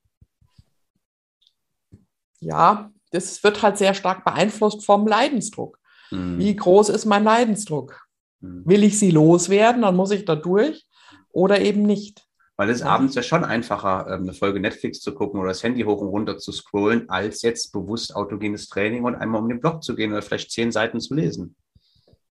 Ja, 2.40 2.92
das 3.12 3.44
wird 3.44 3.62
halt 3.62 3.78
sehr 3.78 3.94
stark 3.94 4.26
beeinflusst 4.26 4.86
vom 4.86 5.08
Leidensdruck. 5.08 5.80
Hm. 6.10 6.38
Wie 6.38 6.56
groß 6.56 6.90
ist 6.90 7.06
mein 7.06 7.24
Leidensdruck? 7.24 8.05
Hm. 8.46 8.64
Will 8.66 8.84
ich 8.84 9.00
sie 9.00 9.12
loswerden, 9.12 9.82
dann 9.82 9.96
muss 9.96 10.12
ich 10.12 10.26
da 10.26 10.36
durch 10.36 10.86
oder 11.32 11.60
eben 11.62 11.84
nicht. 11.84 12.26
Weil 12.58 12.70
es 12.70 12.80
ja. 12.80 12.88
abends 12.88 13.16
ja 13.16 13.22
schon 13.22 13.44
einfacher, 13.44 14.08
ähm, 14.10 14.24
eine 14.24 14.34
Folge 14.34 14.60
Netflix 14.60 15.02
zu 15.02 15.14
gucken 15.14 15.40
oder 15.40 15.50
das 15.50 15.64
Handy 15.64 15.84
hoch 15.84 16.00
und 16.00 16.08
runter 16.08 16.38
zu 16.38 16.52
scrollen, 16.52 17.10
als 17.10 17.42
jetzt 17.42 17.74
bewusst 17.74 18.16
autogenes 18.16 18.70
Training 18.70 19.04
und 19.04 19.16
einmal 19.16 19.42
um 19.42 19.50
den 19.50 19.60
Blog 19.60 19.84
zu 19.84 19.96
gehen 19.96 20.12
oder 20.12 20.22
vielleicht 20.22 20.52
zehn 20.52 20.72
Seiten 20.72 21.02
zu 21.02 21.14
lesen. 21.14 21.56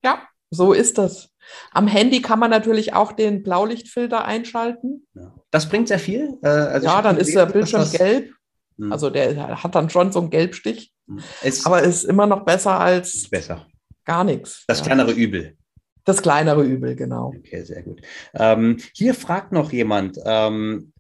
Ja, 0.05 0.23
so 0.51 0.73
ist 0.73 0.99
das. 0.99 1.31
Am 1.73 1.89
Handy 1.89 2.23
kann 2.23 2.39
man 2.39 2.51
natürlich 2.51 2.95
auch 2.95 3.13
den 3.13 3.43
Blaulichtfilter 3.43 4.25
einschalten. 4.25 5.07
Ja. 5.15 5.35
Das 5.51 5.69
bringt 5.69 5.89
sehr 5.89 5.99
viel. 5.99 6.39
Äh, 6.43 6.49
also 6.49 6.87
ja, 6.87 7.03
dann 7.03 7.17
ist 7.17 7.35
der 7.35 7.47
Bildschirm 7.47 7.91
gelb. 7.91 8.33
Hm. 8.79 8.93
Also 8.93 9.11
der 9.11 9.63
hat 9.63 9.75
dann 9.75 9.91
schon 9.91 10.13
so 10.13 10.21
einen 10.21 10.31
Gelbstich. 10.31 10.93
Hm. 11.09 11.21
Es 11.43 11.67
aber 11.67 11.83
ist 11.83 12.05
immer 12.05 12.27
noch 12.27 12.45
besser 12.45 12.79
als 12.79 13.29
besser. 13.29 13.67
gar 14.05 14.23
nichts. 14.23 14.65
Das 14.69 14.83
kleinere 14.83 15.13
Übel. 15.13 15.57
Das 16.05 16.23
kleinere 16.23 16.65
Übel, 16.65 16.97
genau. 16.97 17.33
Okay, 17.37 17.63
sehr 17.63 17.83
gut. 17.83 18.03
Ähm, 18.35 18.79
hier 18.95 19.15
fragt 19.15 19.53
noch 19.53 19.73
jemand, 19.73 20.19
ähm, 20.25 20.93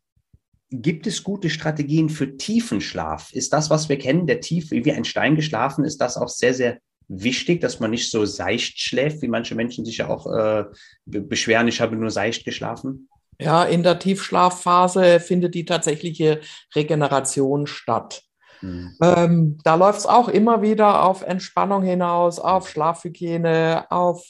gibt 0.70 1.06
es 1.06 1.22
gute 1.22 1.50
Strategien 1.50 2.08
für 2.08 2.36
Tiefenschlaf? 2.36 3.32
Ist 3.32 3.52
das, 3.52 3.68
was 3.68 3.88
wir 3.88 3.98
kennen, 3.98 4.26
der 4.26 4.40
tief 4.40 4.70
wie 4.70 4.92
ein 4.92 5.04
Stein 5.04 5.36
geschlafen, 5.36 5.84
ist 5.84 6.00
das 6.00 6.16
auch 6.16 6.28
sehr, 6.28 6.54
sehr 6.54 6.78
wichtig, 7.08 7.60
dass 7.60 7.80
man 7.80 7.90
nicht 7.90 8.10
so 8.10 8.24
seicht 8.24 8.80
schläft, 8.80 9.22
wie 9.22 9.28
manche 9.28 9.54
Menschen 9.54 9.84
sich 9.84 9.98
ja 9.98 10.08
auch 10.08 10.26
äh, 10.26 10.64
beschweren, 11.04 11.68
ich 11.68 11.80
habe 11.80 11.96
nur 11.96 12.10
seicht 12.10 12.44
geschlafen? 12.44 13.08
Ja, 13.38 13.64
in 13.64 13.82
der 13.82 13.98
Tiefschlafphase 13.98 15.20
findet 15.20 15.54
die 15.54 15.64
tatsächliche 15.64 16.40
Regeneration 16.74 17.66
statt. 17.66 18.22
Mhm. 18.60 18.96
Ähm, 19.02 19.58
da 19.64 19.74
läuft 19.74 20.00
es 20.00 20.06
auch 20.06 20.28
immer 20.28 20.62
wieder 20.62 21.04
auf 21.04 21.22
Entspannung 21.22 21.82
hinaus, 21.82 22.38
auf 22.38 22.68
Schlafhygiene, 22.68 23.86
auf 23.90 24.24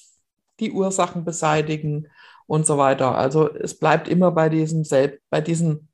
die 0.62 0.72
Ursachen 0.72 1.24
beseitigen 1.24 2.08
und 2.46 2.66
so 2.66 2.78
weiter. 2.78 3.16
Also 3.16 3.52
es 3.54 3.78
bleibt 3.78 4.08
immer 4.08 4.30
bei 4.30 4.48
diesen, 4.48 4.86
bei 5.30 5.40
diesen 5.40 5.88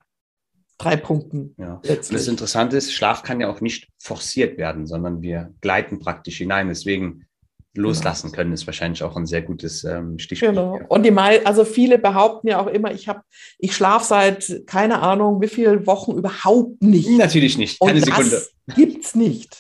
drei 0.79 0.97
Punkten. 0.97 1.55
Ja. 1.59 1.75
Und 1.75 2.13
das 2.13 2.29
Interessante 2.29 2.77
ist, 2.77 2.93
Schlaf 2.93 3.23
kann 3.23 3.41
ja 3.41 3.51
auch 3.51 3.61
nicht 3.61 3.89
forciert 3.99 4.59
werden, 4.59 4.87
sondern 4.87 5.23
wir 5.23 5.53
gleiten 5.61 5.99
praktisch 5.99 6.39
hinein. 6.39 6.69
Deswegen 6.69 7.27
loslassen 7.75 8.29
genau. 8.29 8.37
können, 8.37 8.53
ist 8.53 8.67
wahrscheinlich 8.67 9.03
auch 9.03 9.17
ein 9.17 9.27
sehr 9.27 9.43
gutes 9.43 9.85
ähm, 9.85 10.19
Stichwort. 10.19 10.51
Genau. 10.51 10.81
Und 10.89 11.05
die 11.05 11.11
mal, 11.11 11.41
also 11.45 11.65
viele 11.65 11.99
behaupten 11.99 12.49
ja 12.49 12.61
auch 12.61 12.67
immer, 12.67 12.93
ich 12.93 13.09
habe, 13.09 13.23
ich 13.59 13.75
schlafe 13.75 14.05
seit 14.05 14.63
keine 14.67 15.01
Ahnung 15.01 15.41
wie 15.41 15.49
viele 15.49 15.87
Wochen 15.87 16.13
überhaupt 16.13 16.83
nicht. 16.83 17.11
Natürlich 17.11 17.59
nicht, 17.59 17.81
keine 17.81 17.99
Und 17.99 18.05
Sekunde. 18.05 18.43
Das 18.69 18.77
gibt's 18.77 19.15
nicht. 19.15 19.57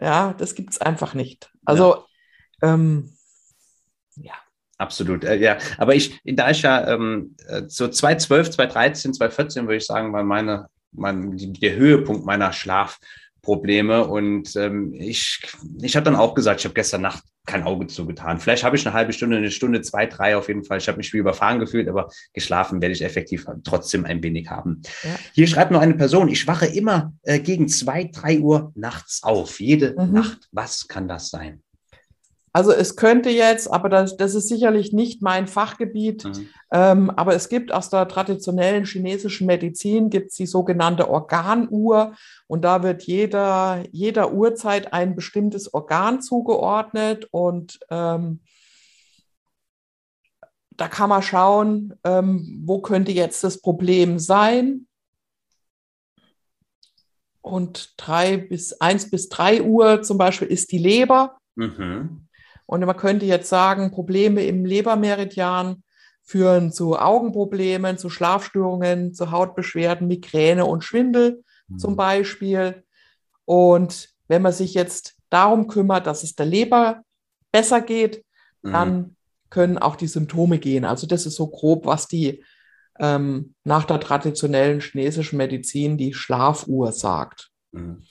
Ja, 0.00 0.34
das 0.34 0.54
gibt 0.54 0.70
es 0.70 0.80
einfach 0.80 1.14
nicht. 1.14 1.50
Also 1.64 2.04
ja. 2.62 2.74
Ähm. 2.74 3.10
Absolut, 4.82 5.22
äh, 5.22 5.36
ja. 5.36 5.58
Aber 5.78 5.94
ich, 5.94 6.20
da 6.24 6.50
ich 6.50 6.62
ja 6.62 6.88
ähm, 6.88 7.36
äh, 7.46 7.62
so 7.68 7.86
2012, 7.86 8.50
2013, 8.50 9.14
2014 9.14 9.66
würde 9.66 9.76
ich 9.76 9.86
sagen, 9.86 10.12
war 10.12 10.24
meine, 10.24 10.66
mein, 10.90 11.36
die, 11.36 11.52
der 11.52 11.76
Höhepunkt 11.76 12.26
meiner 12.26 12.52
Schlafprobleme. 12.52 14.04
Und 14.04 14.56
ähm, 14.56 14.92
ich, 14.94 15.40
ich 15.80 15.94
habe 15.94 16.04
dann 16.04 16.16
auch 16.16 16.34
gesagt, 16.34 16.58
ich 16.60 16.64
habe 16.64 16.74
gestern 16.74 17.02
Nacht 17.02 17.22
kein 17.46 17.62
Auge 17.62 17.86
zugetan. 17.86 18.40
Vielleicht 18.40 18.64
habe 18.64 18.74
ich 18.74 18.84
eine 18.84 18.92
halbe 18.92 19.12
Stunde, 19.12 19.36
eine 19.36 19.52
Stunde, 19.52 19.82
zwei, 19.82 20.06
drei 20.06 20.36
auf 20.36 20.48
jeden 20.48 20.64
Fall. 20.64 20.78
Ich 20.78 20.88
habe 20.88 20.98
mich 20.98 21.12
wie 21.12 21.18
überfahren 21.18 21.60
gefühlt, 21.60 21.88
aber 21.88 22.08
geschlafen 22.32 22.82
werde 22.82 22.94
ich 22.94 23.02
effektiv 23.02 23.46
trotzdem 23.62 24.04
ein 24.04 24.20
wenig 24.24 24.50
haben. 24.50 24.82
Ja. 25.04 25.10
Hier 25.32 25.46
schreibt 25.46 25.70
noch 25.70 25.80
eine 25.80 25.94
Person, 25.94 26.28
ich 26.28 26.48
wache 26.48 26.66
immer 26.66 27.12
äh, 27.22 27.38
gegen 27.38 27.68
zwei, 27.68 28.10
drei 28.12 28.40
Uhr 28.40 28.72
nachts 28.74 29.22
auf. 29.22 29.60
Jede 29.60 29.94
mhm. 29.96 30.12
Nacht. 30.12 30.48
Was 30.50 30.88
kann 30.88 31.06
das 31.06 31.30
sein? 31.30 31.62
Also 32.54 32.70
es 32.70 32.96
könnte 32.96 33.30
jetzt, 33.30 33.72
aber 33.72 33.88
das, 33.88 34.16
das 34.18 34.34
ist 34.34 34.48
sicherlich 34.48 34.92
nicht 34.92 35.22
mein 35.22 35.46
Fachgebiet, 35.46 36.24
mhm. 36.24 36.48
ähm, 36.70 37.10
aber 37.10 37.34
es 37.34 37.48
gibt 37.48 37.72
aus 37.72 37.88
der 37.88 38.06
traditionellen 38.08 38.84
chinesischen 38.84 39.46
Medizin 39.46 40.10
gibt 40.10 40.38
die 40.38 40.46
sogenannte 40.46 41.08
Organuhr 41.08 42.14
und 42.46 42.62
da 42.62 42.82
wird 42.82 43.04
jeder, 43.04 43.82
jeder 43.90 44.34
Uhrzeit 44.34 44.92
ein 44.92 45.14
bestimmtes 45.14 45.72
Organ 45.72 46.20
zugeordnet 46.20 47.26
und 47.30 47.80
ähm, 47.88 48.40
da 50.76 50.88
kann 50.88 51.08
man 51.08 51.22
schauen, 51.22 51.94
ähm, 52.04 52.60
wo 52.64 52.80
könnte 52.82 53.12
jetzt 53.12 53.44
das 53.44 53.60
Problem 53.60 54.18
sein. 54.18 54.86
Und 57.40 57.94
drei 57.96 58.36
bis 58.36 58.80
eins 58.80 59.10
bis 59.10 59.28
drei 59.28 59.62
Uhr 59.62 60.02
zum 60.02 60.16
Beispiel 60.16 60.48
ist 60.48 60.70
die 60.70 60.78
Leber. 60.78 61.36
Mhm. 61.56 62.28
Und 62.72 62.80
man 62.86 62.96
könnte 62.96 63.26
jetzt 63.26 63.50
sagen, 63.50 63.90
Probleme 63.90 64.46
im 64.46 64.64
Lebermeridian 64.64 65.82
führen 66.22 66.72
zu 66.72 66.98
Augenproblemen, 66.98 67.98
zu 67.98 68.08
Schlafstörungen, 68.08 69.12
zu 69.12 69.30
Hautbeschwerden, 69.30 70.08
Migräne 70.08 70.64
und 70.64 70.82
Schwindel 70.82 71.44
mhm. 71.68 71.78
zum 71.78 71.96
Beispiel. 71.96 72.82
Und 73.44 74.08
wenn 74.26 74.40
man 74.40 74.54
sich 74.54 74.72
jetzt 74.72 75.16
darum 75.28 75.68
kümmert, 75.68 76.06
dass 76.06 76.22
es 76.22 76.34
der 76.34 76.46
Leber 76.46 77.02
besser 77.52 77.82
geht, 77.82 78.24
mhm. 78.62 78.72
dann 78.72 79.16
können 79.50 79.76
auch 79.76 79.96
die 79.96 80.06
Symptome 80.06 80.58
gehen. 80.58 80.86
Also 80.86 81.06
das 81.06 81.26
ist 81.26 81.36
so 81.36 81.48
grob, 81.48 81.84
was 81.84 82.08
die 82.08 82.42
ähm, 82.98 83.54
nach 83.64 83.84
der 83.84 84.00
traditionellen 84.00 84.80
chinesischen 84.80 85.36
Medizin 85.36 85.98
die 85.98 86.14
Schlafuhr 86.14 86.92
sagt. 86.92 87.50
Mhm. 87.72 88.04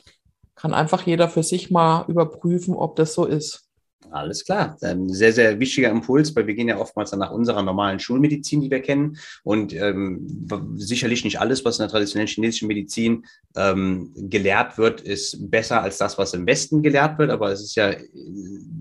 Kann 0.53 0.75
einfach 0.75 1.01
jeder 1.01 1.29
für 1.29 1.41
sich 1.41 1.71
mal 1.71 2.05
überprüfen, 2.07 2.75
ob 2.75 2.95
das 2.95 3.15
so 3.15 3.25
ist. 3.25 3.70
Alles 4.11 4.43
klar. 4.43 4.77
Ein 4.81 5.07
sehr, 5.09 5.31
sehr 5.31 5.59
wichtiger 5.59 5.89
Impuls, 5.89 6.35
weil 6.35 6.45
wir 6.45 6.53
gehen 6.53 6.67
ja 6.67 6.77
oftmals 6.77 7.13
nach 7.13 7.31
unserer 7.31 7.63
normalen 7.63 7.99
Schulmedizin, 7.99 8.59
die 8.59 8.69
wir 8.69 8.81
kennen. 8.81 9.17
Und 9.43 9.73
ähm, 9.73 10.27
sicherlich 10.75 11.23
nicht 11.23 11.39
alles, 11.39 11.63
was 11.63 11.79
in 11.79 11.83
der 11.83 11.89
traditionellen 11.89 12.27
chinesischen 12.27 12.67
Medizin 12.67 13.25
ähm, 13.55 14.11
gelehrt 14.15 14.77
wird, 14.77 14.99
ist 14.99 15.49
besser 15.49 15.81
als 15.81 15.97
das, 15.97 16.17
was 16.17 16.33
im 16.33 16.45
Westen 16.45 16.83
gelehrt 16.83 17.19
wird. 17.19 17.29
Aber 17.29 17.51
es 17.51 17.61
ist 17.61 17.75
ja 17.75 17.91
äh, 17.91 18.09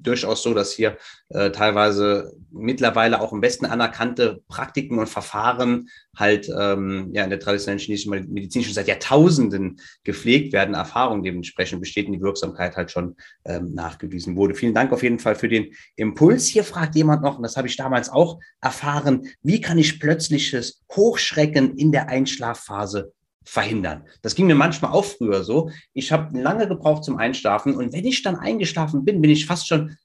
durchaus 0.02 0.42
so, 0.42 0.52
dass 0.52 0.72
hier 0.72 0.96
äh, 1.28 1.50
teilweise 1.50 2.32
mittlerweile 2.50 3.20
auch 3.20 3.32
im 3.32 3.42
Westen 3.42 3.66
anerkannte 3.66 4.42
Praktiken 4.48 4.98
und 4.98 5.08
Verfahren 5.08 5.88
halt 6.16 6.48
ähm, 6.48 7.10
ja 7.12 7.22
in 7.22 7.30
der 7.30 7.38
traditionellen 7.38 7.78
chinesischen 7.78 8.32
Medizin 8.32 8.64
schon 8.64 8.74
seit 8.74 8.88
Jahrtausenden 8.88 9.80
gepflegt 10.02 10.52
werden, 10.52 10.74
Erfahrung 10.74 11.22
dementsprechend 11.22 11.80
besteht 11.80 12.06
und 12.06 12.14
die 12.14 12.20
Wirksamkeit 12.20 12.76
halt 12.76 12.90
schon 12.90 13.16
ähm, 13.44 13.74
nachgewiesen 13.74 14.34
wurde. 14.34 14.54
Vielen 14.54 14.74
Dank 14.74 14.92
auf 14.92 15.02
jeden 15.02 15.19
Fall 15.20 15.36
für 15.36 15.48
den 15.48 15.72
Impuls. 15.96 16.46
Hier 16.46 16.64
fragt 16.64 16.96
jemand 16.96 17.22
noch, 17.22 17.36
und 17.36 17.44
das 17.44 17.56
habe 17.56 17.68
ich 17.68 17.76
damals 17.76 18.08
auch 18.08 18.40
erfahren, 18.60 19.28
wie 19.42 19.60
kann 19.60 19.78
ich 19.78 20.00
plötzliches 20.00 20.82
Hochschrecken 20.94 21.76
in 21.76 21.92
der 21.92 22.08
Einschlafphase 22.08 23.12
verhindern. 23.44 24.04
Das 24.22 24.34
ging 24.34 24.46
mir 24.46 24.54
manchmal 24.54 24.92
auch 24.92 25.04
früher 25.04 25.44
so. 25.44 25.70
Ich 25.92 26.12
habe 26.12 26.38
lange 26.38 26.68
gebraucht 26.68 27.04
zum 27.04 27.16
Einschlafen 27.16 27.76
und 27.76 27.92
wenn 27.92 28.04
ich 28.04 28.22
dann 28.22 28.36
eingeschlafen 28.36 29.04
bin, 29.04 29.20
bin 29.20 29.30
ich 29.30 29.46
fast 29.46 29.68
schon 29.68 29.96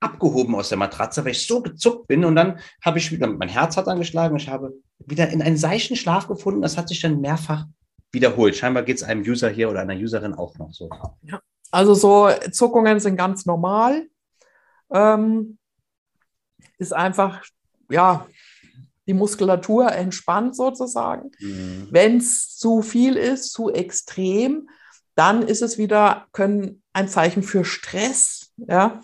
abgehoben 0.00 0.54
aus 0.54 0.68
der 0.68 0.78
Matratze, 0.78 1.24
weil 1.24 1.32
ich 1.32 1.46
so 1.46 1.62
gezuckt 1.62 2.06
bin 2.06 2.24
und 2.24 2.36
dann 2.36 2.58
habe 2.82 2.98
ich 2.98 3.10
wieder, 3.10 3.26
mein 3.26 3.48
Herz 3.48 3.76
hat 3.76 3.88
angeschlagen, 3.88 4.36
ich 4.36 4.48
habe 4.48 4.74
wieder 4.98 5.30
in 5.30 5.42
einen 5.42 5.56
seichten 5.56 5.96
Schlaf 5.96 6.28
gefunden. 6.28 6.62
Das 6.62 6.76
hat 6.76 6.88
sich 6.88 7.00
dann 7.00 7.20
mehrfach 7.20 7.64
wiederholt. 8.12 8.56
Scheinbar 8.56 8.84
geht 8.84 8.96
es 8.96 9.02
einem 9.02 9.22
User 9.22 9.48
hier 9.48 9.70
oder 9.70 9.80
einer 9.80 9.96
Userin 9.96 10.34
auch 10.34 10.56
noch 10.58 10.72
so. 10.72 10.88
Ja. 11.22 11.40
Also 11.70 11.94
so 11.94 12.30
Zuckungen 12.52 13.00
sind 13.00 13.16
ganz 13.16 13.46
normal. 13.46 14.06
Ähm, 14.94 15.58
ist 16.78 16.94
einfach, 16.94 17.42
ja, 17.90 18.26
die 19.06 19.14
Muskulatur 19.14 19.92
entspannt 19.92 20.56
sozusagen. 20.56 21.30
Mhm. 21.40 21.88
Wenn 21.90 22.16
es 22.18 22.56
zu 22.56 22.80
viel 22.80 23.16
ist, 23.16 23.52
zu 23.52 23.70
extrem, 23.70 24.68
dann 25.14 25.42
ist 25.42 25.62
es 25.62 25.78
wieder 25.78 26.26
können 26.32 26.82
ein 26.92 27.08
Zeichen 27.08 27.42
für 27.42 27.64
Stress, 27.64 28.52
ja. 28.56 29.00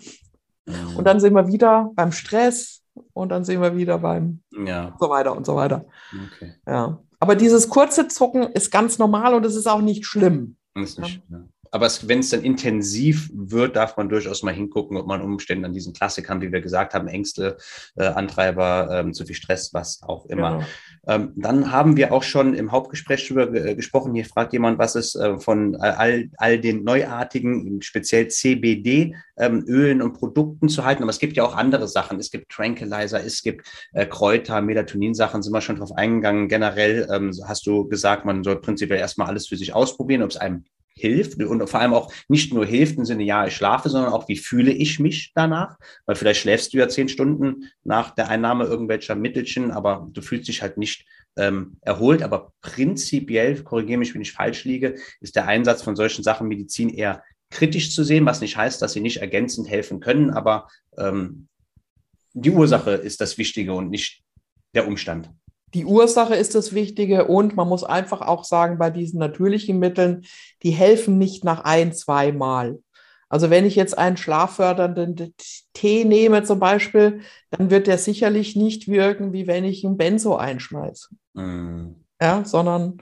Mhm. 0.65 0.97
Und 0.97 1.03
dann 1.05 1.19
sind 1.19 1.33
wir 1.33 1.47
wieder 1.47 1.91
beim 1.95 2.11
Stress 2.11 2.81
und 3.13 3.29
dann 3.29 3.43
sind 3.43 3.61
wir 3.61 3.75
wieder 3.75 3.99
beim 3.99 4.41
ja. 4.65 4.95
so 4.99 5.09
weiter 5.09 5.35
und 5.35 5.45
so 5.45 5.55
weiter. 5.55 5.85
Okay. 6.33 6.55
Ja. 6.67 6.99
Aber 7.19 7.35
dieses 7.35 7.69
kurze 7.69 8.07
Zucken 8.07 8.43
ist 8.43 8.71
ganz 8.71 8.97
normal 8.97 9.33
und 9.35 9.45
es 9.45 9.55
ist 9.55 9.67
auch 9.67 9.81
nicht 9.81 10.05
schlimm. 10.05 10.55
Ist 10.73 10.99
nicht, 10.99 11.21
ja 11.29 11.43
aber 11.71 11.89
wenn 12.03 12.19
es 12.19 12.29
dann 12.29 12.43
intensiv 12.43 13.29
wird, 13.33 13.77
darf 13.77 13.95
man 13.95 14.09
durchaus 14.09 14.43
mal 14.43 14.53
hingucken, 14.53 14.97
ob 14.97 15.07
man 15.07 15.21
Umständen 15.21 15.63
an 15.63 15.73
diesen 15.73 15.93
Klassikern, 15.93 16.41
wie 16.41 16.51
wir 16.51 16.59
gesagt 16.59 16.93
haben, 16.93 17.07
Ängste, 17.07 17.57
äh, 17.95 18.03
Antreiber, 18.03 18.89
ähm, 18.91 19.13
zu 19.13 19.25
viel 19.25 19.35
Stress, 19.35 19.73
was 19.73 20.03
auch 20.03 20.25
immer. 20.25 20.57
Genau. 20.57 20.65
Ähm, 21.07 21.31
dann 21.37 21.71
haben 21.71 21.95
wir 21.95 22.11
auch 22.11 22.23
schon 22.23 22.53
im 22.55 22.73
Hauptgespräch 22.73 23.25
darüber 23.27 23.53
äh, 23.55 23.75
gesprochen. 23.75 24.13
Hier 24.13 24.25
fragt 24.25 24.51
jemand, 24.51 24.79
was 24.79 24.95
ist 24.95 25.15
äh, 25.15 25.39
von 25.39 25.77
all, 25.77 26.29
all 26.37 26.59
den 26.59 26.83
neuartigen, 26.83 27.81
speziell 27.81 28.27
CBD, 28.27 29.15
ähm, 29.37 29.63
Ölen 29.65 30.01
und 30.01 30.13
Produkten 30.13 30.67
zu 30.67 30.83
halten. 30.83 31.03
Aber 31.03 31.09
es 31.09 31.19
gibt 31.19 31.37
ja 31.37 31.43
auch 31.43 31.55
andere 31.55 31.87
Sachen. 31.87 32.19
Es 32.19 32.31
gibt 32.31 32.51
Tranquilizer, 32.51 33.23
es 33.23 33.41
gibt 33.41 33.65
äh, 33.93 34.05
Kräuter, 34.05 34.61
Melatonin-Sachen, 34.61 35.41
sind 35.41 35.53
wir 35.53 35.61
schon 35.61 35.77
drauf 35.77 35.93
eingegangen. 35.93 36.49
Generell 36.49 37.07
ähm, 37.11 37.31
hast 37.45 37.65
du 37.65 37.87
gesagt, 37.87 38.25
man 38.25 38.43
soll 38.43 38.59
prinzipiell 38.59 38.99
erstmal 38.99 39.27
alles 39.27 39.47
für 39.47 39.55
sich 39.55 39.73
ausprobieren, 39.73 40.21
ob 40.21 40.31
es 40.31 40.37
einem 40.37 40.65
hilft 40.95 41.41
und 41.41 41.67
vor 41.69 41.79
allem 41.79 41.93
auch 41.93 42.13
nicht 42.27 42.53
nur 42.53 42.65
hilft 42.65 42.97
im 42.97 43.05
Sinne, 43.05 43.23
ja, 43.23 43.47
ich 43.47 43.55
schlafe, 43.55 43.89
sondern 43.89 44.13
auch, 44.13 44.27
wie 44.27 44.37
fühle 44.37 44.71
ich 44.71 44.99
mich 44.99 45.31
danach? 45.33 45.77
Weil 46.05 46.15
vielleicht 46.15 46.41
schläfst 46.41 46.73
du 46.73 46.77
ja 46.77 46.89
zehn 46.89 47.09
Stunden 47.09 47.69
nach 47.83 48.11
der 48.11 48.29
Einnahme 48.29 48.65
irgendwelcher 48.65 49.15
Mittelchen, 49.15 49.71
aber 49.71 50.07
du 50.11 50.21
fühlst 50.21 50.47
dich 50.47 50.61
halt 50.61 50.77
nicht 50.77 51.05
ähm, 51.37 51.77
erholt. 51.81 52.23
Aber 52.23 52.53
prinzipiell, 52.61 53.63
korrigiere 53.63 53.99
mich, 53.99 54.13
wenn 54.13 54.21
ich 54.21 54.33
falsch 54.33 54.65
liege, 54.65 54.95
ist 55.21 55.35
der 55.35 55.47
Einsatz 55.47 55.81
von 55.81 55.95
solchen 55.95 56.23
Sachen 56.23 56.47
Medizin 56.47 56.89
eher 56.89 57.23
kritisch 57.49 57.93
zu 57.93 58.03
sehen, 58.03 58.25
was 58.25 58.41
nicht 58.41 58.57
heißt, 58.57 58.81
dass 58.81 58.93
sie 58.93 59.01
nicht 59.01 59.17
ergänzend 59.17 59.69
helfen 59.69 59.99
können, 59.99 60.31
aber 60.31 60.67
ähm, 60.97 61.47
die 62.33 62.51
Ursache 62.51 62.91
ist 62.91 63.19
das 63.19 63.37
Wichtige 63.37 63.73
und 63.73 63.89
nicht 63.89 64.23
der 64.73 64.87
Umstand 64.87 65.29
die 65.73 65.85
Ursache 65.85 66.35
ist 66.35 66.55
das 66.55 66.73
Wichtige 66.73 67.25
und 67.25 67.55
man 67.55 67.67
muss 67.67 67.83
einfach 67.83 68.21
auch 68.21 68.43
sagen, 68.43 68.77
bei 68.77 68.89
diesen 68.89 69.19
natürlichen 69.19 69.79
Mitteln, 69.79 70.23
die 70.63 70.71
helfen 70.71 71.17
nicht 71.17 71.43
nach 71.43 71.63
ein, 71.63 71.93
zwei 71.93 72.31
Mal. 72.31 72.79
Also 73.29 73.49
wenn 73.49 73.65
ich 73.65 73.75
jetzt 73.75 73.97
einen 73.97 74.17
schlaffördernden 74.17 75.33
Tee 75.73 76.03
nehme 76.03 76.43
zum 76.43 76.59
Beispiel, 76.59 77.21
dann 77.49 77.69
wird 77.69 77.87
der 77.87 77.97
sicherlich 77.97 78.57
nicht 78.57 78.89
wirken, 78.89 79.31
wie 79.31 79.47
wenn 79.47 79.63
ich 79.63 79.85
ein 79.85 79.95
Benzo 79.95 80.35
einschmeiße. 80.35 81.07
Mhm. 81.33 82.03
Ja, 82.21 82.43
sondern 82.43 83.01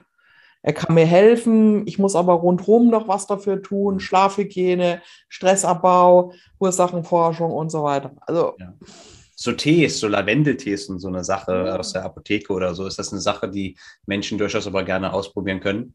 er 0.62 0.72
kann 0.72 0.94
mir 0.94 1.06
helfen. 1.06 1.86
Ich 1.88 1.98
muss 1.98 2.14
aber 2.14 2.34
rundherum 2.34 2.90
noch 2.90 3.08
was 3.08 3.26
dafür 3.26 3.60
tun. 3.60 3.98
Schlafhygiene, 3.98 5.02
Stressabbau, 5.28 6.32
Ursachenforschung 6.60 7.50
und 7.50 7.70
so 7.70 7.82
weiter. 7.82 8.12
Also 8.26 8.54
ja 8.58 8.72
so 9.42 9.52
Tees, 9.52 9.98
so 9.98 10.06
Lavendeltees 10.06 10.90
und 10.90 10.98
so 10.98 11.08
eine 11.08 11.24
Sache 11.24 11.64
ja. 11.66 11.76
aus 11.76 11.94
der 11.94 12.04
Apotheke 12.04 12.52
oder 12.52 12.74
so. 12.74 12.86
Ist 12.86 12.98
das 12.98 13.10
eine 13.10 13.22
Sache, 13.22 13.48
die 13.48 13.74
Menschen 14.04 14.36
durchaus 14.36 14.66
aber 14.66 14.84
gerne 14.84 15.14
ausprobieren 15.14 15.60
können? 15.60 15.94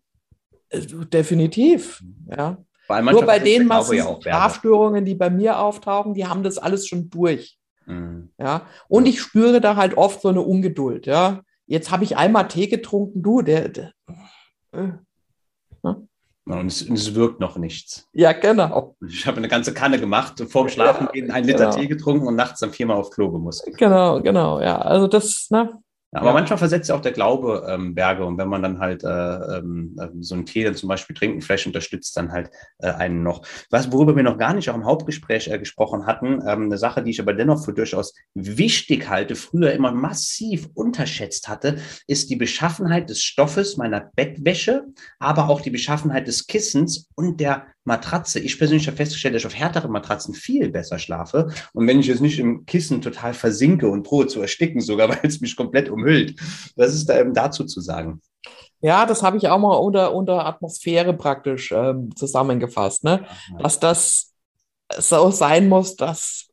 Äh, 0.69 0.81
definitiv, 0.81 2.03
ja. 2.27 2.57
Nur 2.89 3.25
bei 3.25 3.39
den 3.39 3.67
Massen 3.67 3.99
Schlafstörungen, 4.21 5.05
die 5.05 5.15
bei 5.15 5.29
mir 5.29 5.59
auftauchen, 5.59 6.13
die 6.13 6.25
haben 6.25 6.43
das 6.43 6.57
alles 6.57 6.87
schon 6.87 7.09
durch. 7.09 7.57
Mhm. 7.85 8.29
Ja. 8.39 8.65
Und 8.87 9.07
ich 9.07 9.21
spüre 9.21 9.61
da 9.61 9.75
halt 9.75 9.95
oft 9.95 10.21
so 10.21 10.29
eine 10.29 10.41
Ungeduld, 10.41 11.05
ja. 11.05 11.41
Jetzt 11.67 11.91
habe 11.91 12.03
ich 12.03 12.17
einmal 12.17 12.47
Tee 12.47 12.67
getrunken, 12.67 13.21
du, 13.21 13.41
der, 13.41 13.69
der 13.69 13.91
äh, 14.71 14.89
und 16.45 16.67
es, 16.67 16.83
und 16.83 16.95
es, 16.95 17.15
wirkt 17.15 17.39
noch 17.39 17.57
nichts. 17.57 18.07
Ja, 18.13 18.31
genau. 18.31 18.95
Ich 19.07 19.25
habe 19.25 19.37
eine 19.37 19.47
ganze 19.47 19.73
Kanne 19.73 19.99
gemacht, 19.99 20.43
vorm 20.47 20.69
Schlafen 20.69 21.07
gehen, 21.11 21.31
einen 21.31 21.47
Liter 21.47 21.65
genau. 21.65 21.75
Tee 21.75 21.87
getrunken 21.87 22.27
und 22.27 22.35
nachts 22.35 22.59
dann 22.59 22.71
viermal 22.71 22.97
auf 22.97 23.09
Klo 23.09 23.31
gemusst. 23.31 23.67
Genau, 23.77 24.21
genau, 24.21 24.61
ja. 24.61 24.77
Also 24.77 25.07
das, 25.07 25.47
ne, 25.49 25.81
aber 26.15 26.27
ja. 26.27 26.33
manchmal 26.33 26.57
versetzt 26.57 26.87
ja 26.87 26.95
auch 26.95 27.01
der 27.01 27.11
Glaube 27.11 27.67
ähm, 27.67 27.93
Berge 27.93 28.25
und 28.25 28.37
wenn 28.37 28.47
man 28.47 28.61
dann 28.61 28.79
halt 28.79 29.03
äh, 29.03 29.07
ähm, 29.07 29.97
äh, 29.99 30.07
so 30.21 30.35
einen 30.35 30.45
Tee 30.45 30.63
dann 30.63 30.75
zum 30.75 30.87
Beispiel 30.87 31.15
trinken, 31.15 31.41
vielleicht 31.41 31.67
unterstützt 31.67 32.15
dann 32.15 32.31
halt 32.31 32.49
äh, 32.79 32.87
einen 32.87 33.21
noch. 33.21 33.45
Was, 33.69 33.91
worüber 33.91 34.15
wir 34.15 34.23
noch 34.23 34.37
gar 34.37 34.53
nicht 34.53 34.69
auch 34.69 34.75
im 34.75 34.85
Hauptgespräch 34.85 35.49
äh, 35.49 35.59
gesprochen 35.59 36.05
hatten, 36.05 36.41
ähm, 36.47 36.63
eine 36.63 36.77
Sache, 36.77 37.03
die 37.03 37.11
ich 37.11 37.19
aber 37.19 37.33
dennoch 37.33 37.65
für 37.65 37.73
durchaus 37.73 38.13
wichtig 38.33 39.09
halte, 39.09 39.35
früher 39.35 39.73
immer 39.73 39.91
massiv 39.91 40.69
unterschätzt 40.73 41.49
hatte, 41.49 41.79
ist 42.07 42.29
die 42.29 42.37
Beschaffenheit 42.37 43.09
des 43.09 43.21
Stoffes 43.21 43.75
meiner 43.75 44.11
Bettwäsche, 44.15 44.85
aber 45.19 45.49
auch 45.49 45.59
die 45.59 45.71
Beschaffenheit 45.71 46.27
des 46.27 46.47
Kissens 46.47 47.09
und 47.15 47.41
der 47.41 47.67
Matratze. 47.85 48.39
Ich 48.39 48.57
persönlich 48.57 48.87
habe 48.87 48.97
festgestellt, 48.97 49.35
dass 49.35 49.43
ich 49.43 49.47
auf 49.47 49.55
härteren 49.55 49.91
Matratzen 49.91 50.33
viel 50.33 50.69
besser 50.69 50.99
schlafe. 50.99 51.51
Und 51.73 51.87
wenn 51.87 51.99
ich 51.99 52.07
jetzt 52.07 52.21
nicht 52.21 52.39
im 52.39 52.65
Kissen 52.65 53.01
total 53.01 53.33
versinke 53.33 53.87
und 53.87 54.03
drohe 54.03 54.27
zu 54.27 54.41
ersticken, 54.41 54.81
sogar 54.81 55.09
weil 55.09 55.19
es 55.23 55.39
mich 55.39 55.55
komplett 55.55 55.89
umhüllt, 55.89 56.39
was 56.75 56.93
ist 56.93 57.07
da 57.07 57.19
eben 57.19 57.33
dazu 57.33 57.63
zu 57.63 57.79
sagen? 57.79 58.21
Ja, 58.81 59.05
das 59.05 59.23
habe 59.23 59.37
ich 59.37 59.47
auch 59.47 59.59
mal 59.59 59.75
unter, 59.75 60.13
unter 60.13 60.45
Atmosphäre 60.45 61.13
praktisch 61.13 61.71
ähm, 61.71 62.15
zusammengefasst, 62.15 63.03
ne? 63.03 63.25
dass 63.59 63.79
das 63.79 64.33
so 64.97 65.31
sein 65.31 65.69
muss, 65.69 65.95
dass, 65.95 66.49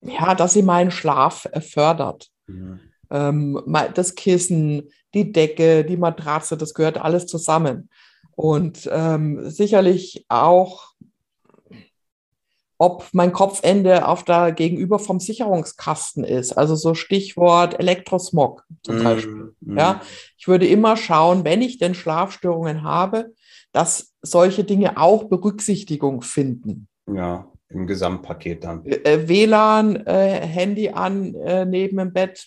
ja, 0.00 0.34
dass 0.34 0.52
sie 0.52 0.62
meinen 0.62 0.90
Schlaf 0.90 1.48
fördert. 1.60 2.28
Mhm. 2.46 2.80
Ähm, 3.10 3.62
das 3.94 4.14
Kissen, 4.14 4.90
die 5.14 5.32
Decke, 5.32 5.84
die 5.84 5.96
Matratze, 5.96 6.56
das 6.56 6.74
gehört 6.74 6.98
alles 6.98 7.26
zusammen. 7.26 7.90
Und 8.36 8.88
ähm, 8.92 9.50
sicherlich 9.50 10.26
auch, 10.28 10.92
ob 12.78 13.08
mein 13.12 13.32
Kopfende 13.32 14.06
auf 14.06 14.24
der 14.24 14.52
Gegenüber 14.52 14.98
vom 14.98 15.18
Sicherungskasten 15.18 16.24
ist. 16.24 16.52
Also 16.52 16.76
so 16.76 16.94
Stichwort 16.94 17.80
Elektrosmog 17.80 18.64
zum 18.82 18.98
mm, 18.98 19.02
Beispiel. 19.02 19.54
Mm. 19.60 19.78
Ja, 19.78 20.02
ich 20.36 20.46
würde 20.46 20.66
immer 20.66 20.96
schauen, 20.98 21.44
wenn 21.44 21.62
ich 21.62 21.78
denn 21.78 21.94
Schlafstörungen 21.94 22.82
habe, 22.82 23.32
dass 23.72 24.12
solche 24.20 24.64
Dinge 24.64 24.98
auch 24.98 25.24
Berücksichtigung 25.24 26.20
finden. 26.20 26.88
Ja, 27.10 27.50
im 27.70 27.86
Gesamtpaket 27.86 28.64
dann. 28.64 28.84
Äh, 28.84 29.26
WLAN, 29.26 29.96
äh, 30.06 30.46
Handy 30.46 30.90
an 30.90 31.34
äh, 31.34 31.64
neben 31.64 31.96
dem 31.96 32.12
Bett, 32.12 32.46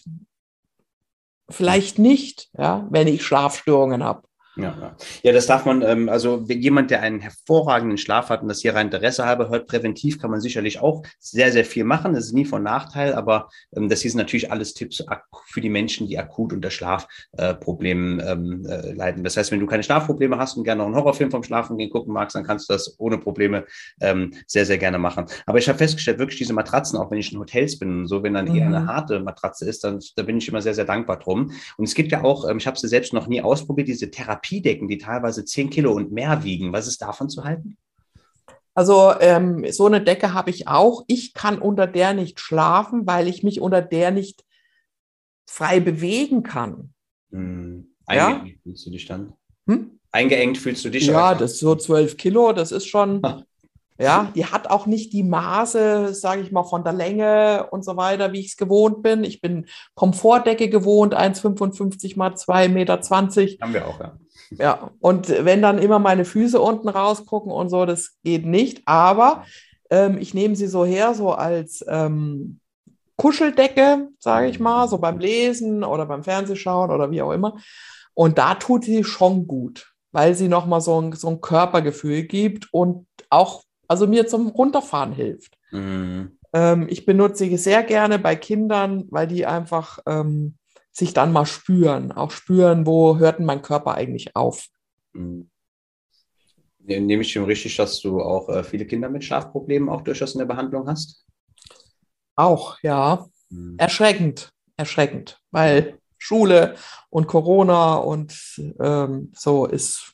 vielleicht 1.49 1.97
nicht, 1.97 2.49
ja, 2.57 2.87
wenn 2.91 3.07
ich 3.07 3.23
Schlafstörungen 3.23 4.03
habe. 4.03 4.28
Ja, 4.55 4.75
ja. 4.79 4.95
ja, 5.23 5.31
das 5.31 5.45
darf 5.45 5.65
man, 5.65 5.81
ähm, 5.83 6.09
also 6.09 6.43
jemand, 6.47 6.91
der 6.91 7.01
einen 7.01 7.19
hervorragenden 7.19 7.97
Schlaf 7.97 8.29
hat 8.29 8.41
und 8.41 8.47
das 8.47 8.61
hier 8.61 8.75
rein 8.75 8.87
Interesse 8.87 9.25
halber 9.25 9.49
hört, 9.49 9.67
präventiv 9.67 10.19
kann 10.19 10.31
man 10.31 10.41
sicherlich 10.41 10.81
auch 10.81 11.03
sehr, 11.19 11.51
sehr 11.51 11.65
viel 11.65 11.83
machen. 11.83 12.13
Das 12.13 12.25
ist 12.25 12.33
nie 12.33 12.45
von 12.45 12.63
Nachteil, 12.63 13.13
aber 13.13 13.49
ähm, 13.75 13.89
das 13.89 14.01
hier 14.01 14.11
sind 14.11 14.17
natürlich 14.17 14.51
alles 14.51 14.73
Tipps 14.73 15.03
für 15.45 15.61
die 15.61 15.69
Menschen, 15.69 16.07
die 16.07 16.17
akut 16.17 16.51
unter 16.51 16.71
Schlafproblemen 16.71 18.19
äh, 18.19 18.31
ähm, 18.31 18.65
äh, 18.65 18.91
leiden. 18.91 19.23
Das 19.23 19.37
heißt, 19.37 19.51
wenn 19.51 19.59
du 19.59 19.67
keine 19.67 19.83
Schlafprobleme 19.83 20.37
hast 20.37 20.57
und 20.57 20.63
gerne 20.63 20.79
noch 20.79 20.87
einen 20.87 20.95
Horrorfilm 20.95 21.31
vom 21.31 21.43
Schlafen 21.43 21.77
gehen 21.77 21.89
gucken 21.89 22.13
magst, 22.13 22.35
dann 22.35 22.43
kannst 22.43 22.69
du 22.69 22.73
das 22.73 22.95
ohne 22.99 23.17
Probleme 23.17 23.65
ähm, 24.01 24.33
sehr, 24.47 24.65
sehr 24.65 24.77
gerne 24.77 24.97
machen. 24.97 25.25
Aber 25.45 25.59
ich 25.59 25.69
habe 25.69 25.77
festgestellt, 25.77 26.19
wirklich 26.19 26.39
diese 26.39 26.53
Matratzen, 26.53 26.97
auch 26.97 27.11
wenn 27.11 27.19
ich 27.19 27.31
in 27.31 27.39
Hotels 27.39 27.77
bin 27.77 28.01
und 28.01 28.07
so, 28.07 28.23
wenn 28.23 28.33
dann 28.33 28.49
mhm. 28.49 28.55
eher 28.55 28.65
eine 28.65 28.79
mhm. 28.81 28.87
harte 28.87 29.19
Matratze 29.19 29.65
ist, 29.65 29.83
dann 29.83 29.99
da 30.15 30.23
bin 30.23 30.37
ich 30.37 30.47
immer 30.47 30.61
sehr, 30.61 30.73
sehr 30.73 30.85
dankbar 30.85 31.19
drum. 31.19 31.51
Und 31.77 31.87
es 31.87 31.93
gibt 31.93 32.11
ja 32.11 32.23
auch, 32.23 32.49
ähm, 32.49 32.57
ich 32.57 32.67
habe 32.67 32.77
sie 32.77 32.87
selbst 32.87 33.13
noch 33.13 33.27
nie 33.27 33.41
ausprobiert, 33.41 33.87
diese 33.87 34.09
Therapie 34.09 34.38
Therapiedecken, 34.41 34.87
die 34.87 34.97
teilweise 34.97 35.45
10 35.45 35.69
Kilo 35.69 35.93
und 35.93 36.11
mehr 36.11 36.43
wiegen. 36.43 36.73
Was 36.73 36.87
ist 36.87 37.01
davon 37.01 37.29
zu 37.29 37.43
halten? 37.43 37.77
Also 38.73 39.13
ähm, 39.19 39.65
so 39.71 39.87
eine 39.87 40.01
Decke 40.01 40.33
habe 40.33 40.49
ich 40.49 40.67
auch. 40.67 41.03
Ich 41.07 41.33
kann 41.33 41.59
unter 41.59 41.87
der 41.87 42.13
nicht 42.13 42.39
schlafen, 42.39 43.05
weil 43.05 43.27
ich 43.27 43.43
mich 43.43 43.61
unter 43.61 43.81
der 43.81 44.11
nicht 44.11 44.45
frei 45.45 45.79
bewegen 45.79 46.43
kann. 46.43 46.93
Hm. 47.31 47.95
Eingeengt 48.05 48.47
ja? 48.47 48.53
fühlst 48.63 48.85
du 48.85 48.91
dich 48.91 49.05
dann? 49.05 49.33
Hm? 49.67 49.99
Eingeengt 50.11 50.57
fühlst 50.57 50.85
du 50.85 50.89
dich? 50.89 51.07
Ja, 51.07 51.35
das 51.35 51.53
ist 51.53 51.59
so 51.59 51.75
12 51.75 52.17
Kilo, 52.17 52.53
das 52.53 52.71
ist 52.71 52.87
schon. 52.87 53.21
Ja, 54.01 54.31
die 54.33 54.45
hat 54.45 54.69
auch 54.69 54.85
nicht 54.85 55.11
die 55.11 55.23
Maße, 55.23 56.13
sage 56.13 56.41
ich 56.41 56.53
mal, 56.53 56.63
von 56.63 56.85
der 56.85 56.93
Länge 56.93 57.67
und 57.69 57.83
so 57.83 57.97
weiter, 57.97 58.31
wie 58.31 58.39
ich 58.39 58.47
es 58.47 58.57
gewohnt 58.57 59.03
bin. 59.03 59.25
Ich 59.25 59.41
bin 59.41 59.67
Komfortdecke 59.93 60.69
gewohnt, 60.69 61.13
1,55 61.13 62.17
mal 62.17 62.31
2,20 62.31 62.69
Meter. 62.69 63.01
Haben 63.61 63.73
wir 63.73 63.85
auch, 63.85 63.99
ja. 63.99 64.17
Ja, 64.51 64.91
und 64.99 65.29
wenn 65.29 65.61
dann 65.61 65.79
immer 65.79 65.99
meine 65.99 66.25
Füße 66.25 66.59
unten 66.59 66.89
rausgucken 66.89 67.51
und 67.51 67.69
so, 67.69 67.85
das 67.85 68.17
geht 68.23 68.45
nicht. 68.45 68.81
Aber 68.85 69.45
ähm, 69.89 70.17
ich 70.17 70.33
nehme 70.33 70.55
sie 70.55 70.67
so 70.67 70.85
her, 70.85 71.13
so 71.13 71.31
als 71.31 71.83
ähm, 71.87 72.59
Kuscheldecke, 73.15 74.09
sage 74.19 74.47
ich 74.47 74.59
mal, 74.59 74.87
so 74.87 74.97
beim 74.97 75.19
Lesen 75.19 75.83
oder 75.83 76.05
beim 76.05 76.23
Fernsehschauen 76.23 76.89
oder 76.89 77.11
wie 77.11 77.21
auch 77.21 77.31
immer. 77.31 77.57
Und 78.13 78.37
da 78.37 78.55
tut 78.55 78.85
sie 78.85 79.03
schon 79.03 79.47
gut, 79.47 79.93
weil 80.11 80.35
sie 80.35 80.47
nochmal 80.47 80.81
so 80.81 81.01
ein, 81.01 81.13
so 81.13 81.27
ein 81.27 81.41
Körpergefühl 81.41 82.23
gibt 82.23 82.73
und 82.73 83.07
auch, 83.29 83.63
also 83.87 84.07
mir 84.07 84.27
zum 84.27 84.47
Runterfahren 84.47 85.11
hilft. 85.11 85.57
Mhm. 85.71 86.37
Ähm, 86.53 86.87
ich 86.89 87.05
benutze 87.05 87.43
sie 87.43 87.57
sehr 87.57 87.83
gerne 87.83 88.19
bei 88.19 88.35
Kindern, 88.35 89.05
weil 89.09 89.27
die 89.27 89.45
einfach 89.45 89.99
ähm, 90.05 90.55
sich 90.91 91.13
dann 91.13 91.31
mal 91.31 91.45
spüren, 91.45 92.11
auch 92.11 92.31
spüren, 92.31 92.85
wo 92.85 93.17
hört 93.17 93.39
denn 93.39 93.45
mein 93.45 93.61
Körper 93.61 93.95
eigentlich 93.95 94.35
auf. 94.35 94.67
Mhm. 95.13 95.49
Nehme 96.79 97.21
ich 97.21 97.31
schon 97.31 97.45
richtig, 97.45 97.75
dass 97.75 98.01
du 98.01 98.21
auch 98.21 98.49
äh, 98.49 98.63
viele 98.63 98.85
Kinder 98.85 99.09
mit 99.09 99.23
Schlafproblemen 99.23 99.89
auch 99.89 100.01
durchaus 100.01 100.33
in 100.33 100.39
der 100.39 100.45
Behandlung 100.45 100.87
hast? 100.87 101.25
Auch, 102.35 102.79
ja. 102.81 103.27
Mhm. 103.49 103.75
Erschreckend, 103.77 104.49
erschreckend, 104.77 105.39
weil 105.51 105.99
Schule 106.17 106.75
und 107.09 107.27
Corona 107.27 107.95
und 107.95 108.33
ähm, 108.79 109.31
so 109.35 109.65
ist, 109.65 110.13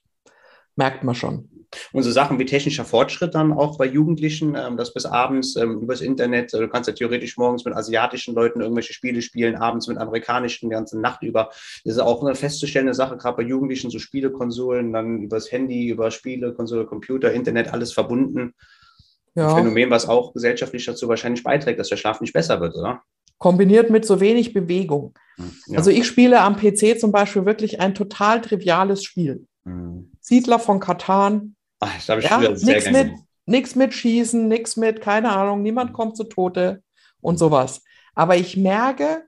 merkt 0.75 1.03
man 1.03 1.15
schon. 1.15 1.49
Und 1.91 2.03
so 2.03 2.11
Sachen 2.11 2.39
wie 2.39 2.45
technischer 2.45 2.85
Fortschritt 2.85 3.35
dann 3.35 3.53
auch 3.53 3.77
bei 3.77 3.85
Jugendlichen, 3.85 4.55
ähm, 4.55 4.77
dass 4.77 4.93
bis 4.93 5.05
abends 5.05 5.55
ähm, 5.55 5.81
übers 5.81 6.01
Internet, 6.01 6.53
äh, 6.53 6.59
du 6.59 6.67
kannst 6.67 6.87
ja 6.87 6.93
theoretisch 6.93 7.37
morgens 7.37 7.65
mit 7.65 7.75
asiatischen 7.75 8.35
Leuten 8.35 8.61
irgendwelche 8.61 8.93
Spiele 8.93 9.21
spielen, 9.21 9.55
abends 9.55 9.87
mit 9.87 9.97
amerikanischen, 9.97 10.69
die 10.69 10.73
ganze 10.73 10.99
Nacht 10.99 11.23
über. 11.23 11.49
Das 11.83 11.95
ist 11.95 11.99
auch 11.99 12.23
eine 12.23 12.35
festzustellende 12.35 12.93
Sache, 12.93 13.17
gerade 13.17 13.37
bei 13.37 13.43
Jugendlichen, 13.43 13.89
so 13.89 13.99
Spielekonsolen, 13.99 14.93
dann 14.93 15.21
übers 15.23 15.51
Handy, 15.51 15.89
über 15.89 16.11
Spiele, 16.11 16.53
Konsole, 16.53 16.85
Computer, 16.85 17.31
Internet, 17.31 17.73
alles 17.73 17.93
verbunden. 17.93 18.53
Ja. 19.35 19.49
Ein 19.49 19.63
Phänomen, 19.63 19.89
was 19.89 20.07
auch 20.07 20.33
gesellschaftlich 20.33 20.85
dazu 20.85 21.07
wahrscheinlich 21.09 21.43
beiträgt, 21.43 21.79
dass 21.79 21.89
der 21.89 21.97
Schlaf 21.97 22.21
nicht 22.21 22.33
besser 22.33 22.61
wird, 22.61 22.75
oder? 22.75 23.01
kombiniert 23.37 23.89
mit 23.89 24.05
so 24.05 24.19
wenig 24.19 24.53
Bewegung. 24.53 25.13
Hm, 25.35 25.51
ja. 25.67 25.77
Also 25.77 25.91
ich 25.91 26.07
spiele 26.07 26.41
am 26.41 26.55
PC 26.55 26.99
zum 26.99 27.11
Beispiel 27.11 27.45
wirklich 27.45 27.79
ein 27.79 27.95
total 27.95 28.41
triviales 28.41 29.03
Spiel. 29.03 29.45
Mhm. 29.63 30.11
Siedler 30.21 30.59
von 30.59 30.79
Katan. 30.79 31.55
Ach, 31.85 31.95
das 31.95 32.09
habe 32.09 32.21
ich 32.21 32.29
ja, 32.29 32.37
nichts 32.39 32.91
mit, 32.91 33.11
nix 33.45 33.75
mit 33.75 33.93
Schießen, 33.93 34.47
nichts 34.47 34.75
mit, 34.75 35.01
keine 35.01 35.31
Ahnung, 35.31 35.61
niemand 35.61 35.93
kommt 35.93 36.17
zu 36.17 36.23
Tote 36.23 36.81
und 37.21 37.37
sowas. 37.37 37.83
Aber 38.15 38.35
ich 38.35 38.57
merke, 38.57 39.25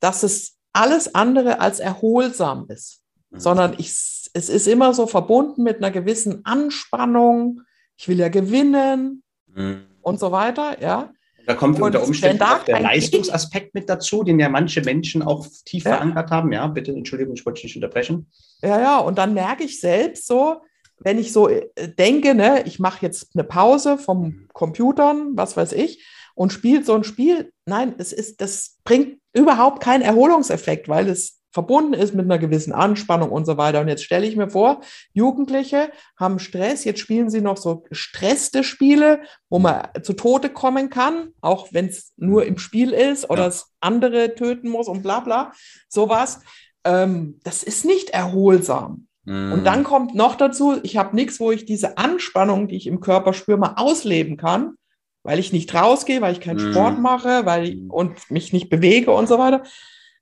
dass 0.00 0.22
es 0.22 0.58
alles 0.72 1.14
andere 1.14 1.60
als 1.60 1.80
erholsam 1.80 2.66
ist, 2.68 3.02
mhm. 3.30 3.40
sondern 3.40 3.74
ich, 3.78 3.88
es 3.88 4.48
ist 4.48 4.68
immer 4.68 4.92
so 4.94 5.06
verbunden 5.06 5.62
mit 5.62 5.78
einer 5.78 5.90
gewissen 5.90 6.44
Anspannung. 6.44 7.62
Ich 7.96 8.08
will 8.08 8.18
ja 8.18 8.28
gewinnen 8.28 9.22
mhm. 9.46 9.86
und 10.02 10.20
so 10.20 10.30
weiter, 10.30 10.80
ja. 10.82 11.12
Da 11.46 11.54
kommt 11.54 11.76
und 11.76 11.82
unter 11.84 12.04
Umständen 12.04 12.42
auch 12.42 12.62
der 12.64 12.80
Leistungsaspekt 12.80 13.74
mit 13.74 13.88
dazu, 13.88 14.22
den 14.22 14.38
ja 14.38 14.50
manche 14.50 14.82
Menschen 14.82 15.22
auch 15.22 15.46
tief 15.64 15.84
ja. 15.84 15.92
verankert 15.92 16.30
haben. 16.30 16.52
Ja, 16.52 16.66
bitte, 16.66 16.92
Entschuldigung, 16.92 17.34
ich 17.34 17.46
wollte 17.46 17.62
dich 17.62 17.74
nicht 17.74 17.76
unterbrechen. 17.76 18.30
Ja, 18.60 18.78
ja, 18.78 18.98
und 18.98 19.16
dann 19.16 19.32
merke 19.32 19.64
ich 19.64 19.80
selbst 19.80 20.26
so, 20.26 20.60
wenn 21.00 21.18
ich 21.18 21.32
so 21.32 21.48
äh, 21.48 21.68
denke, 21.76 22.34
ne, 22.34 22.62
ich 22.66 22.78
mache 22.78 23.04
jetzt 23.04 23.30
eine 23.34 23.44
Pause 23.44 23.98
vom 23.98 24.22
mhm. 24.22 24.48
Computern, 24.52 25.30
was 25.34 25.56
weiß 25.56 25.72
ich, 25.72 26.06
und 26.34 26.52
spiele 26.52 26.84
so 26.84 26.94
ein 26.94 27.04
Spiel. 27.04 27.52
Nein, 27.66 27.94
es 27.98 28.12
ist, 28.12 28.40
das 28.40 28.76
bringt 28.84 29.18
überhaupt 29.32 29.82
keinen 29.82 30.02
Erholungseffekt, 30.02 30.88
weil 30.88 31.08
es 31.08 31.38
verbunden 31.50 31.94
ist 31.94 32.14
mit 32.14 32.26
einer 32.26 32.38
gewissen 32.38 32.72
Anspannung 32.72 33.30
und 33.30 33.44
so 33.44 33.56
weiter. 33.56 33.80
Und 33.80 33.88
jetzt 33.88 34.04
stelle 34.04 34.26
ich 34.26 34.36
mir 34.36 34.50
vor, 34.50 34.80
Jugendliche 35.12 35.90
haben 36.16 36.38
Stress, 36.38 36.84
jetzt 36.84 37.00
spielen 37.00 37.30
sie 37.30 37.40
noch 37.40 37.56
so 37.56 37.80
gestresste 37.80 38.62
Spiele, 38.62 39.22
wo 39.48 39.58
man 39.58 39.88
zu 40.02 40.12
Tode 40.12 40.50
kommen 40.50 40.90
kann, 40.90 41.30
auch 41.40 41.68
wenn 41.72 41.86
es 41.86 42.12
nur 42.16 42.44
im 42.46 42.58
Spiel 42.58 42.92
ist 42.92 43.28
oder 43.30 43.42
ja. 43.42 43.48
es 43.48 43.72
andere 43.80 44.34
töten 44.36 44.68
muss 44.68 44.88
und 44.88 45.02
bla 45.02 45.20
bla, 45.20 45.52
sowas. 45.88 46.40
Ähm, 46.84 47.40
das 47.42 47.62
ist 47.64 47.84
nicht 47.84 48.10
erholsam. 48.10 49.07
Mhm. 49.28 49.52
Und 49.52 49.64
dann 49.64 49.84
kommt 49.84 50.14
noch 50.14 50.36
dazu, 50.36 50.76
ich 50.82 50.96
habe 50.96 51.14
nichts, 51.14 51.38
wo 51.38 51.52
ich 51.52 51.66
diese 51.66 51.98
Anspannung, 51.98 52.66
die 52.66 52.76
ich 52.76 52.86
im 52.86 53.00
Körper 53.00 53.34
spüre, 53.34 53.58
mal 53.58 53.74
ausleben 53.76 54.38
kann, 54.38 54.74
weil 55.22 55.38
ich 55.38 55.52
nicht 55.52 55.74
rausgehe, 55.74 56.22
weil 56.22 56.32
ich 56.32 56.40
keinen 56.40 56.66
mhm. 56.66 56.72
Sport 56.72 56.98
mache, 56.98 57.44
weil 57.44 57.68
ich, 57.68 57.76
mhm. 57.76 57.90
und 57.90 58.30
mich 58.30 58.54
nicht 58.54 58.70
bewege 58.70 59.10
und 59.12 59.28
so 59.28 59.38
weiter. 59.38 59.64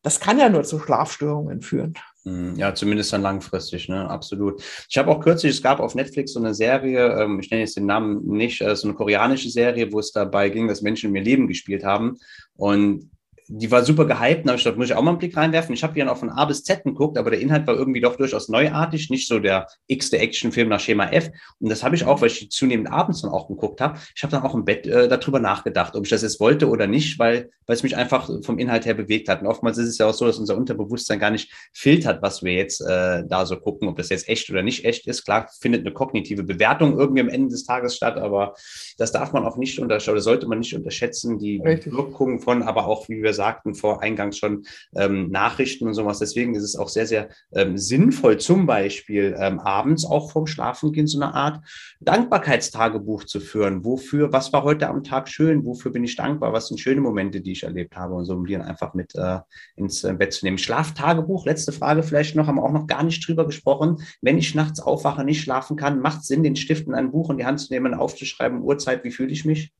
Das 0.03 0.19
kann 0.19 0.39
ja 0.39 0.49
nur 0.49 0.65
zu 0.65 0.81
Schlafstörungen 0.81 1.63
führen. 1.63 1.95
Hm, 2.25 2.57
ja, 2.57 2.75
zumindest 2.75 3.13
dann 3.13 3.23
langfristig, 3.23 3.89
ne? 3.89 4.11
Absolut. 4.11 4.61
Ich 4.89 4.99
habe 4.99 5.11
auch 5.11 5.21
kürzlich, 5.21 5.53
es 5.53 5.63
gab 5.63 5.79
auf 5.79 5.95
Netflix 5.95 6.33
so 6.33 6.41
eine 6.41 6.55
Serie, 6.55 7.21
ähm, 7.21 7.39
ich 7.39 7.51
nenne 7.51 7.63
jetzt 7.63 7.77
den 7.77 7.87
Namen 7.87 8.27
nicht, 8.27 8.61
äh, 8.61 8.75
so 8.75 8.89
eine 8.89 8.97
koreanische 8.97 9.51
Serie, 9.51 9.93
wo 9.93 10.01
es 10.01 10.11
dabei 10.11 10.49
ging, 10.49 10.67
dass 10.67 10.83
Menschen 10.83 11.15
ihr 11.15 11.23
Leben 11.23 11.47
gespielt 11.47 11.85
haben. 11.85 12.19
Und 12.57 13.11
die 13.49 13.71
war 13.71 13.85
super 13.85 14.07
gehypt, 14.07 14.45
da 14.45 14.51
habe 14.51 14.59
ich 14.59 14.65
gedacht, 14.65 14.77
muss 14.77 14.87
ich 14.87 14.95
auch 14.95 15.03
mal 15.03 15.11
einen 15.11 15.19
Blick 15.19 15.37
reinwerfen. 15.37 15.75
Ich 15.75 15.83
habe 15.83 15.95
die 15.95 16.01
dann 16.01 16.09
auch 16.09 16.17
von 16.17 16.31
A 16.31 16.45
bis 16.45 16.65
Z 16.65 16.85
geguckt, 16.85 17.17
aber 17.19 17.31
der 17.31 17.41
Inhalt 17.41 17.67
war 17.67 17.75
irgendwie 17.75 18.01
doch 18.01 18.17
durchaus 18.17 18.49
neuartig, 18.49 19.11
nicht 19.11 19.29
so 19.29 19.39
der 19.39 19.69
x-te 19.87 20.19
Actionfilm 20.19 20.69
nach 20.69 20.81
Schema 20.81 21.09
F. 21.11 21.31
Und 21.61 21.71
das 21.71 21.83
habe 21.85 21.95
ich 21.95 22.05
auch, 22.05 22.21
weil 22.21 22.29
ich 22.29 22.41
die 22.41 22.49
zunehmend 22.49 22.91
abends 22.91 23.23
dann 23.23 23.31
auch 23.31 23.49
geguckt 23.49 23.81
habe. 23.81 23.99
Ich 24.15 24.23
habe 24.23 24.31
dann 24.33 24.43
auch 24.43 24.55
im 24.55 24.65
Bett 24.65 24.87
äh, 24.87 25.09
darüber 25.09 25.39
nachgedacht, 25.39 25.95
ob 25.95 26.05
ich 26.05 26.11
das 26.11 26.23
jetzt 26.23 26.41
wollte 26.41 26.69
oder 26.69 26.87
nicht, 26.87 27.19
weil, 27.19 27.51
weil 27.67 27.77
es 27.77 27.83
mich 27.83 27.97
einfach 27.97 28.29
vom 28.43 28.59
Inhalt 28.59 28.85
her 28.85 28.95
bewegt 28.95 29.29
hat. 29.29 29.43
Und 29.43 29.47
oftmals 29.47 29.79
ist 29.79 29.89
es 29.89 29.99
ja 29.99 30.07
auch 30.07 30.15
so, 30.15 30.27
dass 30.27 30.39
unser 30.39 30.57
Unterbewusstsein 30.57 31.19
gar 31.19 31.31
nicht 31.31 31.53
filtert, 31.73 32.23
was 32.23 32.43
wir 32.43 32.53
jetzt 32.53 32.81
äh, 32.81 33.23
da 33.27 33.47
so 33.47 33.57
gucken, 33.57 33.89
ob 33.89 33.97
das 33.97 34.09
jetzt 34.09 34.29
echt 34.29 34.51
oder 34.51 34.63
nicht 34.63 34.85
echt 34.85 35.07
ist. 35.07 35.25
Klar 35.25 35.49
findet 35.61 35.83
eine 35.83 35.93
kognitive 35.93 36.43
Bewertung 36.43 36.99
irgendwie 36.99 37.21
am 37.21 37.29
Ende 37.29 37.51
des 37.51 37.65
Tages 37.65 37.95
statt, 37.95 38.17
aber 38.17 38.55
das 38.99 39.13
darf 39.13 39.33
man 39.33 39.45
auch 39.45 39.57
nicht 39.57 39.79
unterschätzen 39.79 40.11
oder 40.11 40.21
sollte 40.21 40.49
man 40.49 40.59
nicht 40.59 40.75
unterschätzen, 40.75 41.39
die 41.39 41.61
Richtig. 41.65 41.93
Wirkung 41.93 42.41
von, 42.41 42.63
aber 42.63 42.87
auch, 42.87 43.09
wie 43.09 43.23
wir 43.23 43.36
sagten 43.37 43.75
vor 43.75 44.03
eingangs 44.03 44.39
schon, 44.39 44.65
ähm, 44.97 45.31
Nachrichten 45.31 45.87
und 45.87 45.95
sowas. 45.95 46.19
Deswegen 46.19 46.55
ist 46.55 46.65
es 46.65 46.77
auch 46.77 46.89
sehr, 46.89 47.07
sehr 47.07 47.29
ähm, 47.55 47.79
sinnvoll, 47.79 48.39
zum 48.39 48.67
Beispiel 48.67 49.37
ähm, 49.39 49.61
abends 49.61 50.05
auch 50.05 50.33
vorm 50.33 50.47
Schlafengehen 50.47 51.07
so 51.07 51.21
eine 51.21 51.35
Art 51.35 51.65
Dankbarkeitstagebuch 52.01 53.25
zu 53.25 53.41
führen. 53.41 53.85
Wofür, 53.85 54.33
was 54.33 54.53
war 54.53 54.65
heute 54.65 54.89
am 54.89 55.05
Tag 55.05 55.29
schön? 55.29 55.65
Wofür 55.65 55.93
bin 55.93 56.05
ich 56.05 56.17
dankbar? 56.17 56.53
Was 56.53 56.69
sind 56.69 56.81
schöne 56.81 57.01
Momente, 57.01 57.41
die 57.41 57.53
ich 57.53 57.63
erlebt 57.63 57.97
habe? 57.97 58.15
Und 58.15 58.25
so, 58.25 58.35
um 58.35 58.47
die 58.47 58.55
dann 58.55 58.63
einfach 58.63 58.95
mit 58.95 59.15
äh, 59.15 59.39
ins 59.77 60.03
äh, 60.05 60.15
Bett 60.15 60.33
zu 60.33 60.45
nehmen. 60.45 60.59
Schlaftagebuch, 60.59 61.47
letzte 61.47 61.73
Frage 61.73 62.03
vielleicht 62.03 62.35
noch, 62.35 62.47
haben 62.47 62.57
wir 62.57 62.65
auch 62.65 62.73
noch 62.73 62.87
gar 62.87 63.03
nicht 63.03 63.27
drüber 63.27 63.47
gesprochen. 63.47 64.03
Wenn 64.21 64.39
ich 64.39 64.55
nachts 64.55 64.81
aufwache, 64.81 65.25
nicht 65.25 65.43
schlafen 65.43 65.77
kann, 65.77 66.01
macht 66.01 66.23
es 66.23 66.27
Sinn, 66.27 66.43
den 66.43 66.57
Stift 66.57 66.87
in 66.87 66.95
ein 66.95 67.13
Buch 67.13 67.31
in 67.31 67.39
die 67.39 67.45
Hand 67.45 67.61
zu 67.61 67.73
nehmen, 67.73 67.95
aufzuschreiben, 67.95 68.63
Uhrzeit, 68.63 69.05
wie 69.05 69.11
fühle 69.11 69.33
ich 69.33 69.45
mich? 69.45 69.73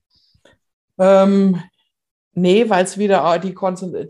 Ähm, 0.99 1.61
Nee, 2.39 2.69
weil 2.69 2.85
es 2.85 2.99
wieder 2.99 3.39
die, 3.39 3.55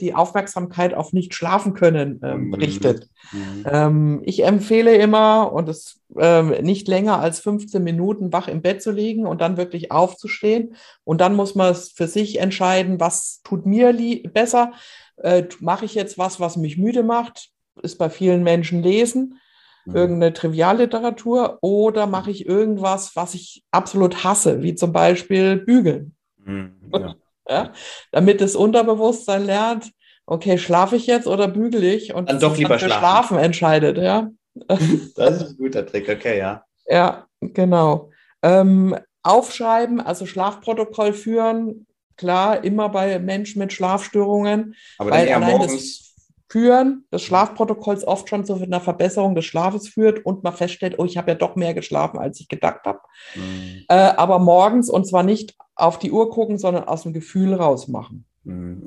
die, 0.01 0.13
Aufmerksamkeit 0.13 0.95
auf 0.95 1.13
nicht 1.13 1.33
schlafen 1.33 1.75
können 1.75 2.21
ähm, 2.25 2.49
mhm. 2.49 2.55
richtet. 2.55 3.09
Mhm. 3.31 3.65
Ähm, 3.65 4.23
ich 4.25 4.45
empfehle 4.45 4.97
immer, 4.97 5.53
und 5.53 5.69
es 5.69 6.01
ähm, 6.19 6.49
nicht 6.63 6.89
länger 6.89 7.21
als 7.21 7.39
15 7.39 7.85
Minuten 7.85 8.33
wach 8.33 8.49
im 8.49 8.63
Bett 8.63 8.83
zu 8.83 8.91
liegen 8.91 9.27
und 9.27 9.41
dann 9.41 9.57
wirklich 9.57 9.93
aufzustehen. 9.93 10.75
Und 11.05 11.21
dann 11.21 11.37
muss 11.37 11.55
man 11.55 11.71
es 11.71 11.91
für 11.91 12.09
sich 12.09 12.41
entscheiden, 12.41 12.99
was 12.99 13.43
tut 13.45 13.65
mir 13.65 13.93
besser. 14.33 14.73
Äh, 15.19 15.45
Mache 15.61 15.85
ich 15.85 15.95
jetzt 15.95 16.19
was, 16.19 16.41
was 16.41 16.57
mich 16.57 16.79
müde 16.79 17.05
macht? 17.05 17.51
Ist 17.81 17.97
bei 17.97 18.11
vielen 18.11 18.43
Menschen 18.43 18.83
lesen, 18.83 19.39
mhm. 19.85 19.95
irgendeine 19.95 20.33
Trivialliteratur, 20.33 21.59
oder 21.61 22.09
mache 22.09 22.33
ich 22.33 22.45
irgendwas, 22.45 23.15
was 23.15 23.35
ich 23.35 23.63
absolut 23.71 24.25
hasse, 24.25 24.63
wie 24.63 24.75
zum 24.75 24.93
Beispiel 24.93 25.59
bügeln. 25.59 26.17
Mhm, 26.45 26.73
ja 26.93 27.15
ja? 27.49 27.73
damit 28.13 28.41
das 28.41 28.57
Unterbewusstsein 28.57 29.45
lernt, 29.45 29.93
okay, 30.27 30.59
schlafe 30.59 30.97
ich 30.97 31.07
jetzt 31.07 31.27
oder 31.27 31.49
bügele 31.49 31.93
ich? 31.95 32.15
Und 32.15 32.29
dann 32.29 32.41
doch 32.41 32.57
lieber 32.57 32.79
schlafen. 32.79 32.99
schlafen 32.99 33.39
entscheidet, 33.39 33.99
ja. 33.99 34.31
Das 35.17 35.43
ist 35.43 35.51
ein 35.51 35.57
guter 35.59 35.85
Trick, 35.87 36.09
okay, 36.09 36.39
ja. 36.39 36.65
Ja, 36.87 37.27
genau. 37.41 38.11
Ähm, 38.43 38.97
aufschreiben, 39.23 40.01
also 40.01 40.25
Schlafprotokoll 40.25 41.13
führen, 41.13 41.87
klar, 42.17 42.65
immer 42.65 42.89
bei 42.89 43.19
Menschen 43.19 43.59
mit 43.59 43.73
Schlafstörungen. 43.73 44.75
Aber 44.99 45.11
dann 45.11 45.27
eher 45.27 45.41
morgens 45.41 46.06
Führen 46.49 47.05
des 47.13 47.23
Schlafprotokolls 47.23 48.07
oft 48.07 48.29
schon 48.29 48.45
zu 48.45 48.55
einer 48.55 48.81
Verbesserung 48.81 49.35
des 49.35 49.45
Schlafes 49.45 49.89
führt 49.89 50.25
und 50.25 50.45
man 50.45 50.53
feststellt, 50.53 50.99
oh, 50.99 51.05
ich 51.05 51.17
habe 51.17 51.33
ja 51.33 51.35
doch 51.35 51.57
mehr 51.57 51.75
geschlafen, 51.75 52.19
als 52.19 52.41
ich 52.41 52.49
gedacht 52.49 52.85
habe. 52.85 53.01
Mhm. 53.35 53.85
Äh, 53.89 53.95
aber 53.95 54.39
morgens 54.39 54.89
und 54.89 55.07
zwar 55.07 55.23
nicht 55.23 55.57
auf 55.75 55.99
die 55.99 56.13
Uhr 56.13 56.31
gucken, 56.31 56.59
sondern 56.59 56.85
aus 56.85 57.03
dem 57.03 57.13
Gefühl 57.13 57.55
raus 57.55 57.89
machen. 57.89 58.17
Hm, 58.17 58.36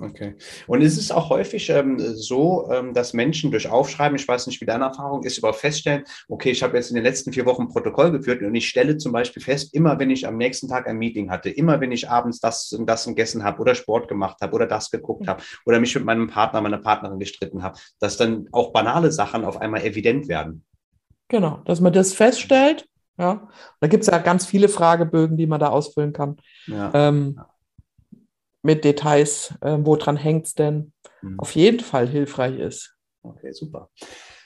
okay. 0.02 0.36
Und 0.68 0.82
ist 0.82 0.98
es 0.98 1.12
auch 1.12 1.30
häufig 1.30 1.70
ähm, 1.70 2.00
so, 2.00 2.70
ähm, 2.72 2.94
dass 2.94 3.14
Menschen 3.14 3.52
durch 3.52 3.70
Aufschreiben, 3.70 4.16
ich 4.16 4.28
weiß 4.28 4.48
nicht, 4.48 4.62
wie 4.62 4.66
deine 4.66 4.86
Erfahrung 4.86 5.24
ist, 5.24 5.38
überhaupt 5.38 5.60
feststellen, 5.60 6.04
okay, 6.28 6.52
ich 6.52 6.64
habe 6.64 6.78
jetzt 6.78 6.90
in 6.90 6.96
den 6.96 7.04
letzten 7.04 7.34
vier 7.34 7.46
Wochen 7.46 7.64
ein 7.64 7.68
Protokoll 7.70 8.12
geführt 8.12 8.42
und 8.42 8.56
ich 8.56 8.70
stelle 8.70 8.98
zum 8.98 9.12
Beispiel 9.12 9.44
fest, 9.44 9.74
immer 9.74 10.00
wenn 10.00 10.10
ich 10.10 10.28
am 10.28 10.38
nächsten 10.38 10.68
Tag 10.68 10.88
ein 10.88 10.98
Meeting 10.98 11.30
hatte, 11.30 11.50
immer 11.50 11.82
wenn 11.82 11.92
ich 11.92 12.10
abends 12.10 12.40
das 12.40 12.72
und 12.72 12.88
das 12.88 13.06
gegessen 13.06 13.44
habe 13.44 13.60
oder 13.60 13.76
Sport 13.76 14.08
gemacht 14.08 14.38
habe 14.42 14.54
oder 14.54 14.66
das 14.66 14.92
geguckt 14.92 15.28
habe 15.28 15.44
oder 15.66 15.80
mich 15.80 15.94
mit 15.96 16.06
meinem 16.06 16.28
Partner, 16.28 16.62
meiner 16.62 16.78
Partnerin 16.78 17.20
gestritten 17.20 17.62
habe, 17.62 17.78
dass 18.00 18.18
dann 18.18 18.48
auch 18.52 18.72
banale 18.72 19.12
Sachen 19.12 19.44
auf 19.44 19.60
einmal 19.60 19.84
evident 19.84 20.28
werden. 20.28 20.64
Genau, 21.28 21.62
dass 21.66 21.82
man 21.82 21.94
das 21.94 22.14
feststellt. 22.14 22.88
Ja, 23.18 23.50
da 23.82 23.88
gibt 23.88 24.04
es 24.04 24.10
ja 24.10 24.18
ganz 24.20 24.46
viele 24.46 24.70
Fragebögen, 24.70 25.36
die 25.36 25.46
man 25.46 25.60
da 25.60 25.68
ausfüllen 25.68 26.14
kann. 26.14 26.38
Ja. 26.68 26.92
Ähm, 26.94 27.42
mit 28.62 28.84
Details, 28.84 29.54
äh, 29.62 29.78
woran 29.80 30.18
hängt 30.18 30.48
es 30.48 30.54
denn, 30.54 30.94
mhm. 31.22 31.40
auf 31.40 31.56
jeden 31.56 31.80
Fall 31.80 32.08
hilfreich 32.08 32.60
ist. 32.60 32.96
Okay, 33.22 33.52
super. 33.52 33.90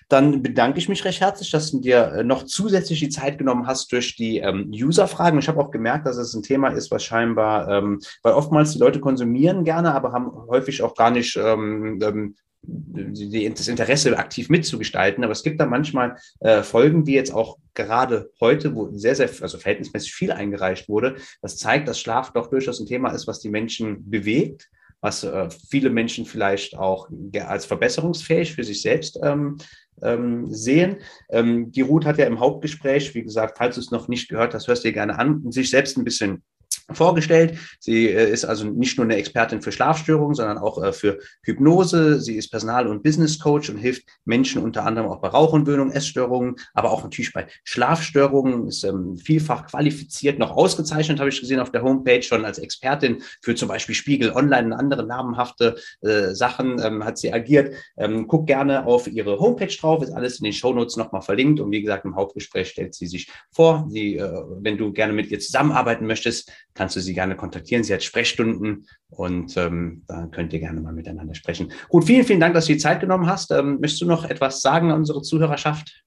Dann 0.10 0.44
bedanke 0.44 0.78
ich 0.78 0.90
mich 0.90 1.06
recht 1.06 1.22
herzlich, 1.22 1.50
dass 1.50 1.72
du 1.72 1.80
dir 1.80 2.14
äh, 2.14 2.24
noch 2.24 2.44
zusätzlich 2.44 3.00
die 3.00 3.10
Zeit 3.10 3.38
genommen 3.38 3.68
hast 3.68 3.92
durch 3.92 4.16
die 4.16 4.38
ähm, 4.38 4.70
User-Fragen. 4.72 5.40
Ich 5.40 5.48
habe 5.48 5.60
auch 5.60 5.72
gemerkt, 5.72 6.06
dass 6.06 6.18
es 6.18 6.34
ein 6.34 6.44
Thema 6.44 6.70
ist, 6.70 6.92
was 6.92 7.04
scheinbar, 7.04 7.70
ähm, 7.70 8.00
weil 8.22 8.34
oftmals 8.34 8.74
die 8.74 8.80
Leute 8.80 9.00
konsumieren 9.00 9.64
gerne, 9.64 9.94
aber 9.94 10.12
haben 10.12 10.32
häufig 10.48 10.84
auch 10.84 10.96
gar 10.96 11.12
nicht 11.12 11.36
ähm, 11.38 12.00
ähm 12.04 12.36
das 12.66 13.68
Interesse 13.68 14.18
aktiv 14.18 14.50
mitzugestalten. 14.50 15.24
Aber 15.24 15.34
es 15.34 15.44
gibt 15.44 15.60
da 15.60 15.66
manchmal 15.66 16.18
äh, 16.40 16.64
Folgen, 16.64 17.06
wie 17.06 17.16
jetzt 17.16 17.34
auch 17.34 17.58
gerade 17.74 18.32
heute, 18.40 18.76
wo 18.76 18.90
sehr, 18.98 19.16
sehr, 19.16 19.30
also 19.42 19.58
verhältnismäßig 19.58 20.14
viel 20.14 20.32
eingereicht 20.32 20.88
wurde. 20.88 21.16
Das 21.42 21.58
zeigt, 21.58 21.88
dass 21.88 22.00
Schlaf 22.00 22.32
doch 22.32 22.48
durchaus 22.48 22.80
ein 22.80 22.86
Thema 22.86 23.12
ist, 23.12 23.28
was 23.28 23.40
die 23.40 23.50
Menschen 23.50 24.10
bewegt, 24.10 24.70
was 25.02 25.24
äh, 25.24 25.50
viele 25.70 25.90
Menschen 25.90 26.26
vielleicht 26.26 26.78
auch 26.78 27.10
als 27.46 27.66
verbesserungsfähig 27.66 28.54
für 28.54 28.64
sich 28.64 28.82
selbst 28.82 29.20
ähm, 29.22 29.58
ähm, 30.02 30.48
sehen. 30.54 30.98
Ähm, 31.30 31.72
die 31.72 31.82
Ruth 31.82 32.06
hat 32.06 32.18
ja 32.18 32.26
im 32.26 32.40
Hauptgespräch, 32.40 33.14
wie 33.14 33.24
gesagt, 33.24 33.58
falls 33.58 33.76
du 33.76 33.82
es 33.82 33.92
noch 33.92 34.08
nicht 34.08 34.30
gehört 34.30 34.54
hast, 34.54 34.68
hörst 34.68 34.84
du 34.84 34.88
dir 34.88 34.94
gerne 34.94 35.20
an, 35.20 35.52
sich 35.52 35.70
selbst 35.70 35.98
ein 35.98 36.04
bisschen 36.04 36.44
vorgestellt. 36.92 37.58
Sie 37.80 38.08
äh, 38.10 38.32
ist 38.32 38.46
also 38.46 38.66
nicht 38.66 38.98
nur 38.98 39.06
eine 39.06 39.16
Expertin 39.16 39.62
für 39.62 39.72
Schlafstörungen, 39.72 40.36
sondern 40.36 40.58
auch 40.58 40.82
äh, 40.84 40.92
für 40.92 41.20
Hypnose. 41.44 42.20
Sie 42.22 42.36
ist 42.36 42.50
Personal- 42.50 42.88
und 42.88 43.04
Business 43.04 43.40
Coach 43.40 43.70
und 43.70 43.78
hilft 43.78 44.04
Menschen 44.26 44.62
unter 44.62 44.86
anderem 44.86 45.10
auch 45.10 45.22
bei 45.22 45.30
Rauchentwöhnung, 45.30 45.92
Essstörungen, 45.92 46.56
aber 46.74 46.92
auch 46.92 47.04
natürlich 47.04 47.34
bei 47.34 47.48
Schlafstörungen. 47.64 48.68
Ist 48.68 48.84
ähm, 48.84 49.18
vielfach 49.18 49.68
qualifiziert, 49.68 50.40
noch 50.40 50.52
ausgezeichnet, 50.52 51.20
habe 51.20 51.30
ich 51.30 51.40
gesehen 51.40 51.60
auf 51.60 51.72
der 51.72 51.84
Homepage 51.84 52.22
schon 52.22 52.46
als 52.46 52.60
Expertin 52.60 53.22
für 53.42 53.56
zum 53.56 53.68
Beispiel 53.68 53.96
Spiegel 53.96 54.32
Online 54.32 54.68
und 54.68 54.74
andere 54.74 55.06
namenhafte 55.06 55.76
äh, 56.02 56.34
Sachen 56.34 56.82
ähm, 56.84 57.04
hat 57.06 57.18
sie 57.18 57.34
agiert. 57.34 57.76
Ähm, 57.98 58.28
guck 58.28 58.48
gerne 58.48 58.86
auf 58.86 59.08
ihre 59.08 59.40
Homepage 59.40 59.74
drauf, 59.76 60.04
ist 60.04 60.12
alles 60.12 60.40
in 60.40 60.46
den 60.46 60.54
Shownotes 60.54 60.98
nochmal 60.98 61.22
verlinkt. 61.22 61.60
Und 61.60 61.72
wie 61.72 61.82
gesagt, 61.82 62.06
im 62.06 62.16
Hauptgespräch 62.16 62.70
stellt 62.70 62.96
sie 62.96 63.08
sich 63.08 63.32
vor. 63.52 63.88
Sie, 63.90 64.18
äh, 64.18 64.44
wenn 64.60 64.78
du 64.78 64.92
gerne 64.92 65.14
mit 65.14 65.32
ihr 65.32 65.40
zusammenarbeiten 65.40 66.06
möchtest, 66.06 66.52
kannst 66.74 66.96
du 66.96 67.00
sie 67.00 67.14
gerne 67.14 67.36
kontaktieren. 67.36 67.84
Sie 67.84 67.94
hat 67.94 68.04
Sprechstunden 68.04 68.88
und 69.10 69.56
ähm, 69.58 70.04
da 70.08 70.28
könnt 70.28 70.54
ihr 70.54 70.60
gerne 70.60 70.82
mal 70.82 70.94
miteinander 70.94 71.36
sprechen. 71.36 71.72
Gut, 71.90 72.06
vielen, 72.06 72.26
vielen 72.26 72.40
Dank, 72.40 72.54
dass 72.54 72.66
du 72.66 72.74
die 72.74 72.80
Zeit 72.80 73.00
genommen 73.00 73.28
hast. 73.28 73.52
Ähm, 73.52 73.80
möchtest 73.80 74.02
du 74.02 74.06
noch 74.06 74.26
etwas 74.26 74.62
sagen 74.62 74.92
an 74.92 75.00
unsere 75.00 75.22
Zuhörerschaft? 75.22 76.04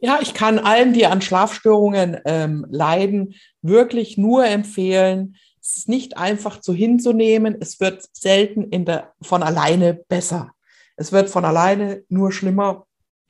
Ja, 0.00 0.18
ich 0.20 0.32
kann 0.34 0.58
allen, 0.58 0.92
die 0.92 1.06
an 1.06 1.20
Schlafstörungen 1.20 2.18
ähm, 2.24 2.66
leiden, 2.70 3.34
wirklich 3.62 4.16
nur 4.16 4.46
empfehlen, 4.46 5.34
es 5.68 5.76
ist 5.76 5.88
nicht 5.88 6.16
einfach 6.16 6.60
zu 6.60 6.72
hinzunehmen. 6.72 7.56
Es 7.60 7.78
wird 7.78 8.08
selten 8.12 8.64
in 8.70 8.86
der, 8.86 9.12
von 9.20 9.42
alleine 9.42 9.92
besser. 9.92 10.52
Es 10.96 11.12
wird 11.12 11.28
von 11.28 11.44
alleine 11.44 12.04
nur 12.08 12.32
schlimmer. 12.32 12.86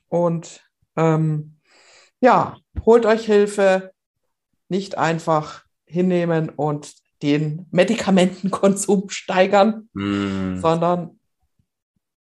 Und 0.07 0.61
ähm, 0.95 1.57
ja, 2.21 2.57
holt 2.85 3.05
euch 3.05 3.25
Hilfe, 3.25 3.91
nicht 4.69 4.97
einfach 4.97 5.65
hinnehmen 5.89 6.49
und 6.49 6.93
den 7.21 7.65
Medikamentenkonsum 7.71 9.09
steigern, 9.09 9.89
mm. 9.93 10.59
sondern 10.61 11.19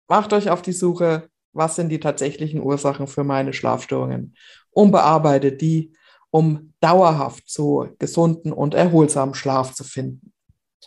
macht 0.08 0.32
euch 0.34 0.50
auf 0.50 0.62
die 0.62 0.72
Suche, 0.72 1.30
was 1.52 1.76
sind 1.76 1.90
die 1.90 2.00
tatsächlichen 2.00 2.62
Ursachen 2.62 3.08
für 3.08 3.24
meine 3.24 3.54
Schlafstörungen 3.54 4.36
und 4.72 4.92
bearbeitet 4.92 5.62
die, 5.62 5.94
um 6.30 6.74
dauerhaft 6.80 7.50
zu 7.50 7.90
gesunden 7.98 8.52
und 8.52 8.74
erholsamen 8.74 9.34
Schlaf 9.34 9.74
zu 9.74 9.84
finden. 9.84 10.34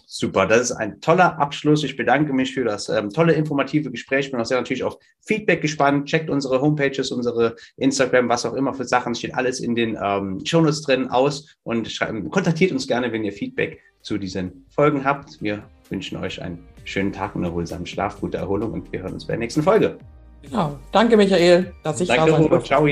Super, 0.06 0.46
das 0.46 0.70
ist 0.70 0.72
ein 0.72 1.00
toller 1.00 1.38
Abschluss. 1.38 1.84
Ich 1.84 1.96
bedanke 1.96 2.32
mich 2.32 2.54
für 2.54 2.64
das 2.64 2.88
ähm, 2.88 3.10
tolle 3.10 3.32
informative 3.32 3.90
Gespräch. 3.90 4.26
Ich 4.26 4.32
bin 4.32 4.40
auch 4.40 4.46
sehr 4.46 4.58
natürlich 4.58 4.84
auf 4.84 4.98
Feedback 5.20 5.60
gespannt. 5.60 6.06
Checkt 6.06 6.30
unsere 6.30 6.60
Homepages, 6.60 7.10
unsere 7.10 7.56
Instagram, 7.76 8.28
was 8.28 8.46
auch 8.46 8.54
immer 8.54 8.74
für 8.74 8.84
Sachen. 8.84 9.14
Steht 9.14 9.34
alles 9.34 9.60
in 9.60 9.74
den 9.74 9.98
ähm, 10.02 10.40
Shownotes 10.44 10.82
drin 10.82 11.08
aus 11.08 11.56
und 11.62 11.90
schreibt, 11.90 12.30
kontaktiert 12.30 12.72
uns 12.72 12.86
gerne, 12.86 13.12
wenn 13.12 13.24
ihr 13.24 13.32
Feedback 13.32 13.80
zu 14.02 14.18
diesen 14.18 14.66
Folgen 14.70 15.04
habt. 15.04 15.40
Wir 15.42 15.62
wünschen 15.90 16.18
euch 16.18 16.40
einen 16.40 16.64
schönen 16.84 17.12
Tag 17.12 17.34
und 17.36 17.44
erholsamen 17.44 17.86
Schlaf, 17.86 18.20
gute 18.20 18.38
Erholung 18.38 18.72
und 18.72 18.92
wir 18.92 19.02
hören 19.02 19.14
uns 19.14 19.26
bei 19.26 19.32
der 19.32 19.40
nächsten 19.40 19.62
Folge. 19.62 19.98
Genau. 20.42 20.78
Danke, 20.92 21.16
Michael, 21.16 21.72
dass 21.82 22.00
ich 22.00 22.08
Danke, 22.08 22.30
da 22.30 22.38
sein 22.38 22.48
durfte. 22.48 22.66
Ciao. 22.66 22.86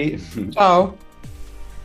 Ciao. 0.52 1.05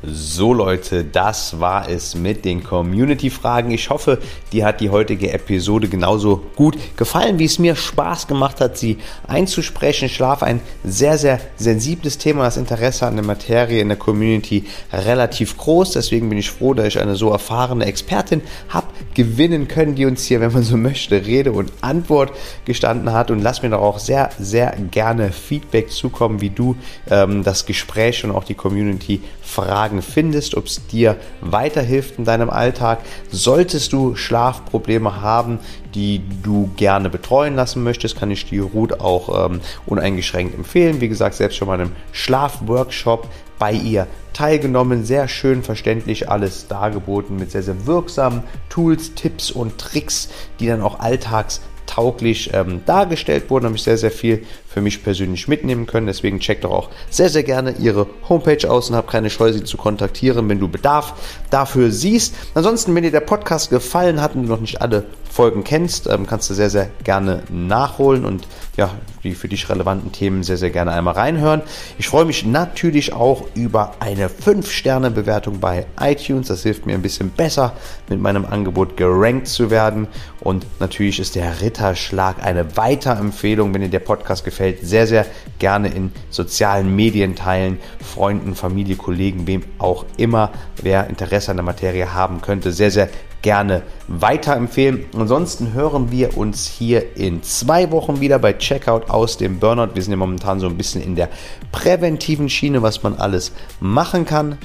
So 0.04 0.52
Leute, 0.52 1.04
das 1.04 1.60
war 1.60 1.88
es 1.88 2.16
mit 2.16 2.44
den 2.44 2.64
Community-Fragen. 2.64 3.70
Ich 3.70 3.92
hoffe, 3.92 4.18
dir 4.52 4.66
hat 4.66 4.82
die 4.82 4.90
heutige 4.90 5.32
Episode 5.32 5.90
genauso 5.90 6.42
gut 6.56 6.76
gefallen, 6.98 7.38
wie 7.38 7.46
es 7.46 7.60
mir 7.60 7.76
Spaß 7.76 8.26
gemacht 8.26 8.62
hat, 8.62 8.80
sie 8.80 8.98
einzusprechen. 9.28 10.10
Schlaf 10.10 10.42
ein 10.42 10.60
sehr, 10.84 11.20
sehr 11.20 11.40
sensibles 11.56 12.18
Thema. 12.18 12.46
Das 12.46 12.58
Interesse 12.58 13.06
an 13.06 13.16
der 13.16 13.24
Materie 13.24 13.80
in 13.80 13.90
der 13.90 13.98
Community 13.98 14.66
relativ 14.92 15.56
groß. 15.58 15.92
Deswegen 15.92 16.30
bin 16.30 16.40
ich 16.40 16.50
froh, 16.50 16.74
dass 16.74 16.88
ich 16.88 17.00
eine 17.00 17.16
so 17.16 17.30
erfahrene 17.30 17.86
Expertin 17.86 18.42
habe 18.70 18.88
gewinnen 19.13 19.67
können, 19.67 19.95
die 19.95 20.06
uns 20.06 20.26
hier, 20.26 20.41
wenn 20.41 20.52
man 20.52 20.63
so 20.63 20.78
möchte, 20.78 21.26
Rede 21.26 21.52
und 21.52 21.71
Antwort 21.82 22.32
gestanden 22.65 23.13
hat. 23.13 23.32
Und 23.32 23.41
lass 23.41 23.62
mir 23.62 23.69
doch 23.69 23.82
auch 23.82 24.00
sehr, 24.00 24.30
sehr 24.39 24.76
gerne 24.91 25.32
Feedback 25.32 25.91
zukommen, 25.91 26.41
wie 26.41 26.50
du 26.50 26.76
ähm, 27.10 27.43
das 27.43 27.65
Gespräch 27.65 28.24
und 28.24 28.32
auch 28.32 28.43
die 28.43 28.56
Community 28.56 29.21
Fragen 29.41 30.02
findest, 30.02 30.56
ob 30.56 30.67
es 30.67 30.88
dir 30.88 31.17
weiterhilft 31.41 32.17
in 32.17 32.26
deinem 32.26 32.50
Alltag. 32.50 33.00
Solltest 33.30 33.93
du 33.93 34.15
Schlafprobleme 34.15 35.21
haben, 35.21 35.60
die 35.93 36.21
du 36.41 36.69
gerne 36.78 37.10
betreuen 37.10 37.56
lassen 37.56 37.84
möchtest, 37.84 38.17
kann 38.17 38.32
ich 38.32 38.45
die 38.45 38.60
Ruth 38.60 39.00
auch 39.00 39.50
ähm, 39.50 39.60
uneingeschränkt 39.86 40.56
empfehlen. 40.56 41.02
Wie 41.02 41.10
gesagt, 41.10 41.36
selbst 41.36 41.58
schon 41.58 41.67
mal 41.67 41.80
einem 41.80 41.91
Schlafworkshop 42.13 43.28
bei 43.62 43.74
ihr 43.74 44.08
teilgenommen. 44.34 45.06
Sehr 45.06 45.28
schön 45.28 45.62
verständlich 45.62 46.28
alles 46.28 46.67
dargeboten 46.67 47.38
mit 47.38 47.52
sehr, 47.52 47.62
sehr 47.62 47.86
wirksamen 47.86 48.41
Tools, 48.69 49.13
Tipps 49.13 49.52
und 49.52 49.78
Tricks, 49.78 50.30
die 50.60 50.65
dann 50.65 50.82
auch 50.82 51.00
alltagstauglich 51.00 52.50
ähm, 52.56 52.82
dargestellt 52.88 53.52
wurden. 53.52 53.65
Habe 53.65 53.76
ich 53.76 53.84
sehr, 53.84 54.00
sehr 54.00 54.10
viel 54.10 54.47
für 54.73 54.81
mich 54.81 55.03
persönlich 55.03 55.47
mitnehmen 55.47 55.86
können. 55.86 56.07
Deswegen 56.07 56.39
checkt 56.39 56.63
doch 56.63 56.71
auch 56.71 56.89
sehr, 57.10 57.29
sehr 57.29 57.43
gerne 57.43 57.75
ihre 57.79 58.07
Homepage 58.29 58.69
aus 58.69 58.89
und 58.89 58.95
hab 58.95 59.10
keine 59.10 59.29
Scheu, 59.29 59.51
sie 59.51 59.63
zu 59.63 59.77
kontaktieren, 59.77 60.47
wenn 60.47 60.60
du 60.60 60.67
Bedarf 60.69 61.13
dafür 61.49 61.91
siehst. 61.91 62.36
Ansonsten, 62.53 62.95
wenn 62.95 63.03
dir 63.03 63.12
der 63.12 63.19
Podcast 63.19 63.69
gefallen 63.69 64.21
hat 64.21 64.36
und 64.36 64.43
du 64.43 64.49
noch 64.49 64.62
nicht 64.62 64.81
alle 64.81 65.05
Folgen 65.31 65.63
kennst, 65.63 66.07
ähm, 66.07 66.27
kannst 66.27 66.49
du 66.49 66.53
sehr, 66.53 66.69
sehr 66.69 66.89
gerne 67.03 67.43
nachholen 67.49 68.25
und 68.25 68.47
ja, 68.75 68.89
die 69.23 69.34
für 69.34 69.47
dich 69.47 69.69
relevanten 69.69 70.12
Themen 70.12 70.43
sehr, 70.43 70.57
sehr 70.57 70.71
gerne 70.71 70.91
einmal 70.91 71.13
reinhören. 71.13 71.62
Ich 71.97 72.07
freue 72.07 72.25
mich 72.25 72.45
natürlich 72.45 73.13
auch 73.13 73.45
über 73.53 73.93
eine 73.99 74.27
5-Sterne-Bewertung 74.27 75.60
bei 75.60 75.86
iTunes. 75.99 76.47
Das 76.47 76.63
hilft 76.63 76.86
mir 76.86 76.95
ein 76.95 77.01
bisschen 77.01 77.29
besser, 77.29 77.73
mit 78.10 78.19
meinem 78.19 78.45
Angebot 78.45 78.97
gerankt 78.97 79.47
zu 79.47 79.69
werden. 79.69 80.07
Und 80.41 80.65
natürlich 80.79 81.19
ist 81.19 81.36
der 81.36 81.62
Ritterschlag 81.62 82.43
eine 82.43 82.75
Weiterempfehlung, 82.75 83.73
wenn 83.73 83.81
dir 83.81 83.89
der 83.89 83.99
Podcast 83.99 84.43
gefällt 84.43 84.61
gefällt, 84.62 84.80
sehr, 84.88 85.08
sehr 85.08 85.26
gerne 85.60 85.89
in 85.89 86.12
sozialen 86.30 86.95
Medien 86.95 87.36
teilen, 87.36 87.80
Freunden, 88.00 88.56
Familie, 88.56 88.95
Kollegen, 88.95 89.47
wem 89.47 89.63
auch 89.80 90.06
immer, 90.17 90.52
wer 90.82 91.08
Interesse 91.08 91.52
an 91.52 91.58
der 91.58 91.65
Materie 91.65 92.13
haben 92.13 92.41
könnte, 92.41 92.71
sehr, 92.71 92.91
sehr 92.91 93.10
gerne 93.41 93.82
weiterempfehlen. 94.08 95.06
Ansonsten 95.17 95.74
hören 95.74 96.12
wir 96.12 96.38
uns 96.38 96.67
hier 96.67 97.17
in 97.17 97.41
zwei 97.41 97.89
Wochen 97.89 98.21
wieder 98.21 98.38
bei 98.38 98.54
Checkout 98.54 99.10
aus 99.10 99.38
dem 99.38 99.60
Burnout. 99.60 99.95
Wir 99.95 100.04
sind 100.04 100.12
ja 100.12 100.17
momentan 100.17 100.60
so 100.60 100.67
ein 100.67 100.78
bisschen 100.78 101.02
in 101.02 101.15
der 101.15 101.30
präventiven 101.71 102.50
Schiene, 102.50 102.84
was 102.84 103.02
man 103.02 103.15
alles 103.15 103.52
machen 103.80 104.26
kann 104.26 104.60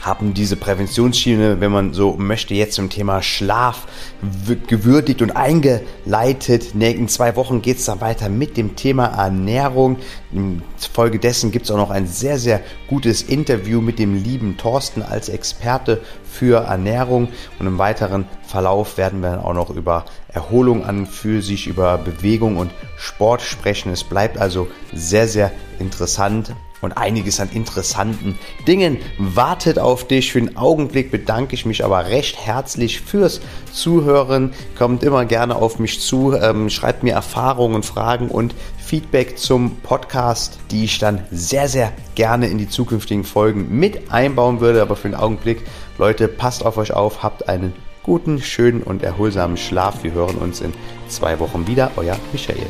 haben 0.00 0.32
diese 0.32 0.56
Präventionsschiene, 0.56 1.60
wenn 1.60 1.70
man 1.70 1.92
so 1.92 2.14
möchte, 2.14 2.54
jetzt 2.54 2.74
zum 2.74 2.88
Thema 2.88 3.22
Schlaf 3.22 3.86
gewürdigt 4.66 5.20
und 5.20 5.36
eingeleitet. 5.36 6.74
In 6.74 7.08
zwei 7.08 7.36
Wochen 7.36 7.60
geht 7.60 7.78
es 7.78 7.84
dann 7.84 8.00
weiter 8.00 8.28
mit 8.28 8.56
dem 8.56 8.76
Thema 8.76 9.06
Ernährung. 9.06 9.98
Infolgedessen 10.32 11.50
gibt 11.50 11.66
es 11.66 11.70
auch 11.70 11.76
noch 11.76 11.90
ein 11.90 12.06
sehr, 12.06 12.38
sehr 12.38 12.60
gutes 12.88 13.22
Interview 13.22 13.80
mit 13.80 13.98
dem 13.98 14.14
lieben 14.14 14.56
Thorsten 14.56 15.02
als 15.02 15.28
Experte 15.28 16.00
für 16.24 16.64
Ernährung. 16.64 17.28
Und 17.58 17.66
im 17.66 17.78
weiteren 17.78 18.26
Verlauf 18.46 18.96
werden 18.96 19.20
wir 19.20 19.30
dann 19.30 19.40
auch 19.40 19.54
noch 19.54 19.70
über 19.70 20.06
Erholung 20.28 20.84
an 20.84 21.06
für 21.06 21.42
sich, 21.42 21.66
über 21.66 21.98
Bewegung 21.98 22.56
und 22.56 22.70
Sport 22.96 23.42
sprechen. 23.42 23.92
Es 23.92 24.04
bleibt 24.04 24.38
also 24.38 24.68
sehr, 24.94 25.28
sehr 25.28 25.52
interessant 25.78 26.54
und 26.80 26.92
einiges 26.92 27.40
an 27.40 27.50
interessanten 27.52 28.38
Dingen 28.66 28.98
wartet 29.18 29.78
auf 29.78 30.06
dich. 30.06 30.32
Für 30.32 30.40
den 30.40 30.56
Augenblick 30.56 31.10
bedanke 31.10 31.54
ich 31.54 31.66
mich 31.66 31.84
aber 31.84 32.06
recht 32.06 32.38
herzlich 32.38 33.00
fürs 33.00 33.40
Zuhören. 33.72 34.52
Kommt 34.76 35.02
immer 35.02 35.24
gerne 35.24 35.56
auf 35.56 35.78
mich 35.78 36.00
zu, 36.00 36.34
ähm, 36.34 36.70
schreibt 36.70 37.02
mir 37.02 37.14
Erfahrungen, 37.14 37.82
Fragen 37.82 38.28
und 38.28 38.54
Feedback 38.78 39.38
zum 39.38 39.76
Podcast, 39.76 40.58
die 40.70 40.84
ich 40.84 40.98
dann 40.98 41.22
sehr, 41.30 41.68
sehr 41.68 41.92
gerne 42.14 42.48
in 42.48 42.58
die 42.58 42.68
zukünftigen 42.68 43.24
Folgen 43.24 43.78
mit 43.78 44.10
einbauen 44.10 44.60
würde. 44.60 44.82
Aber 44.82 44.96
für 44.96 45.08
den 45.08 45.14
Augenblick, 45.14 45.62
Leute, 45.98 46.28
passt 46.28 46.64
auf 46.64 46.76
euch 46.76 46.92
auf, 46.92 47.22
habt 47.22 47.48
einen 47.48 47.72
guten, 48.02 48.40
schönen 48.40 48.82
und 48.82 49.02
erholsamen 49.02 49.56
Schlaf. 49.56 50.02
Wir 50.02 50.12
hören 50.12 50.36
uns 50.36 50.60
in 50.60 50.72
zwei 51.08 51.38
Wochen 51.38 51.66
wieder. 51.66 51.92
Euer 51.96 52.16
Michael. 52.32 52.66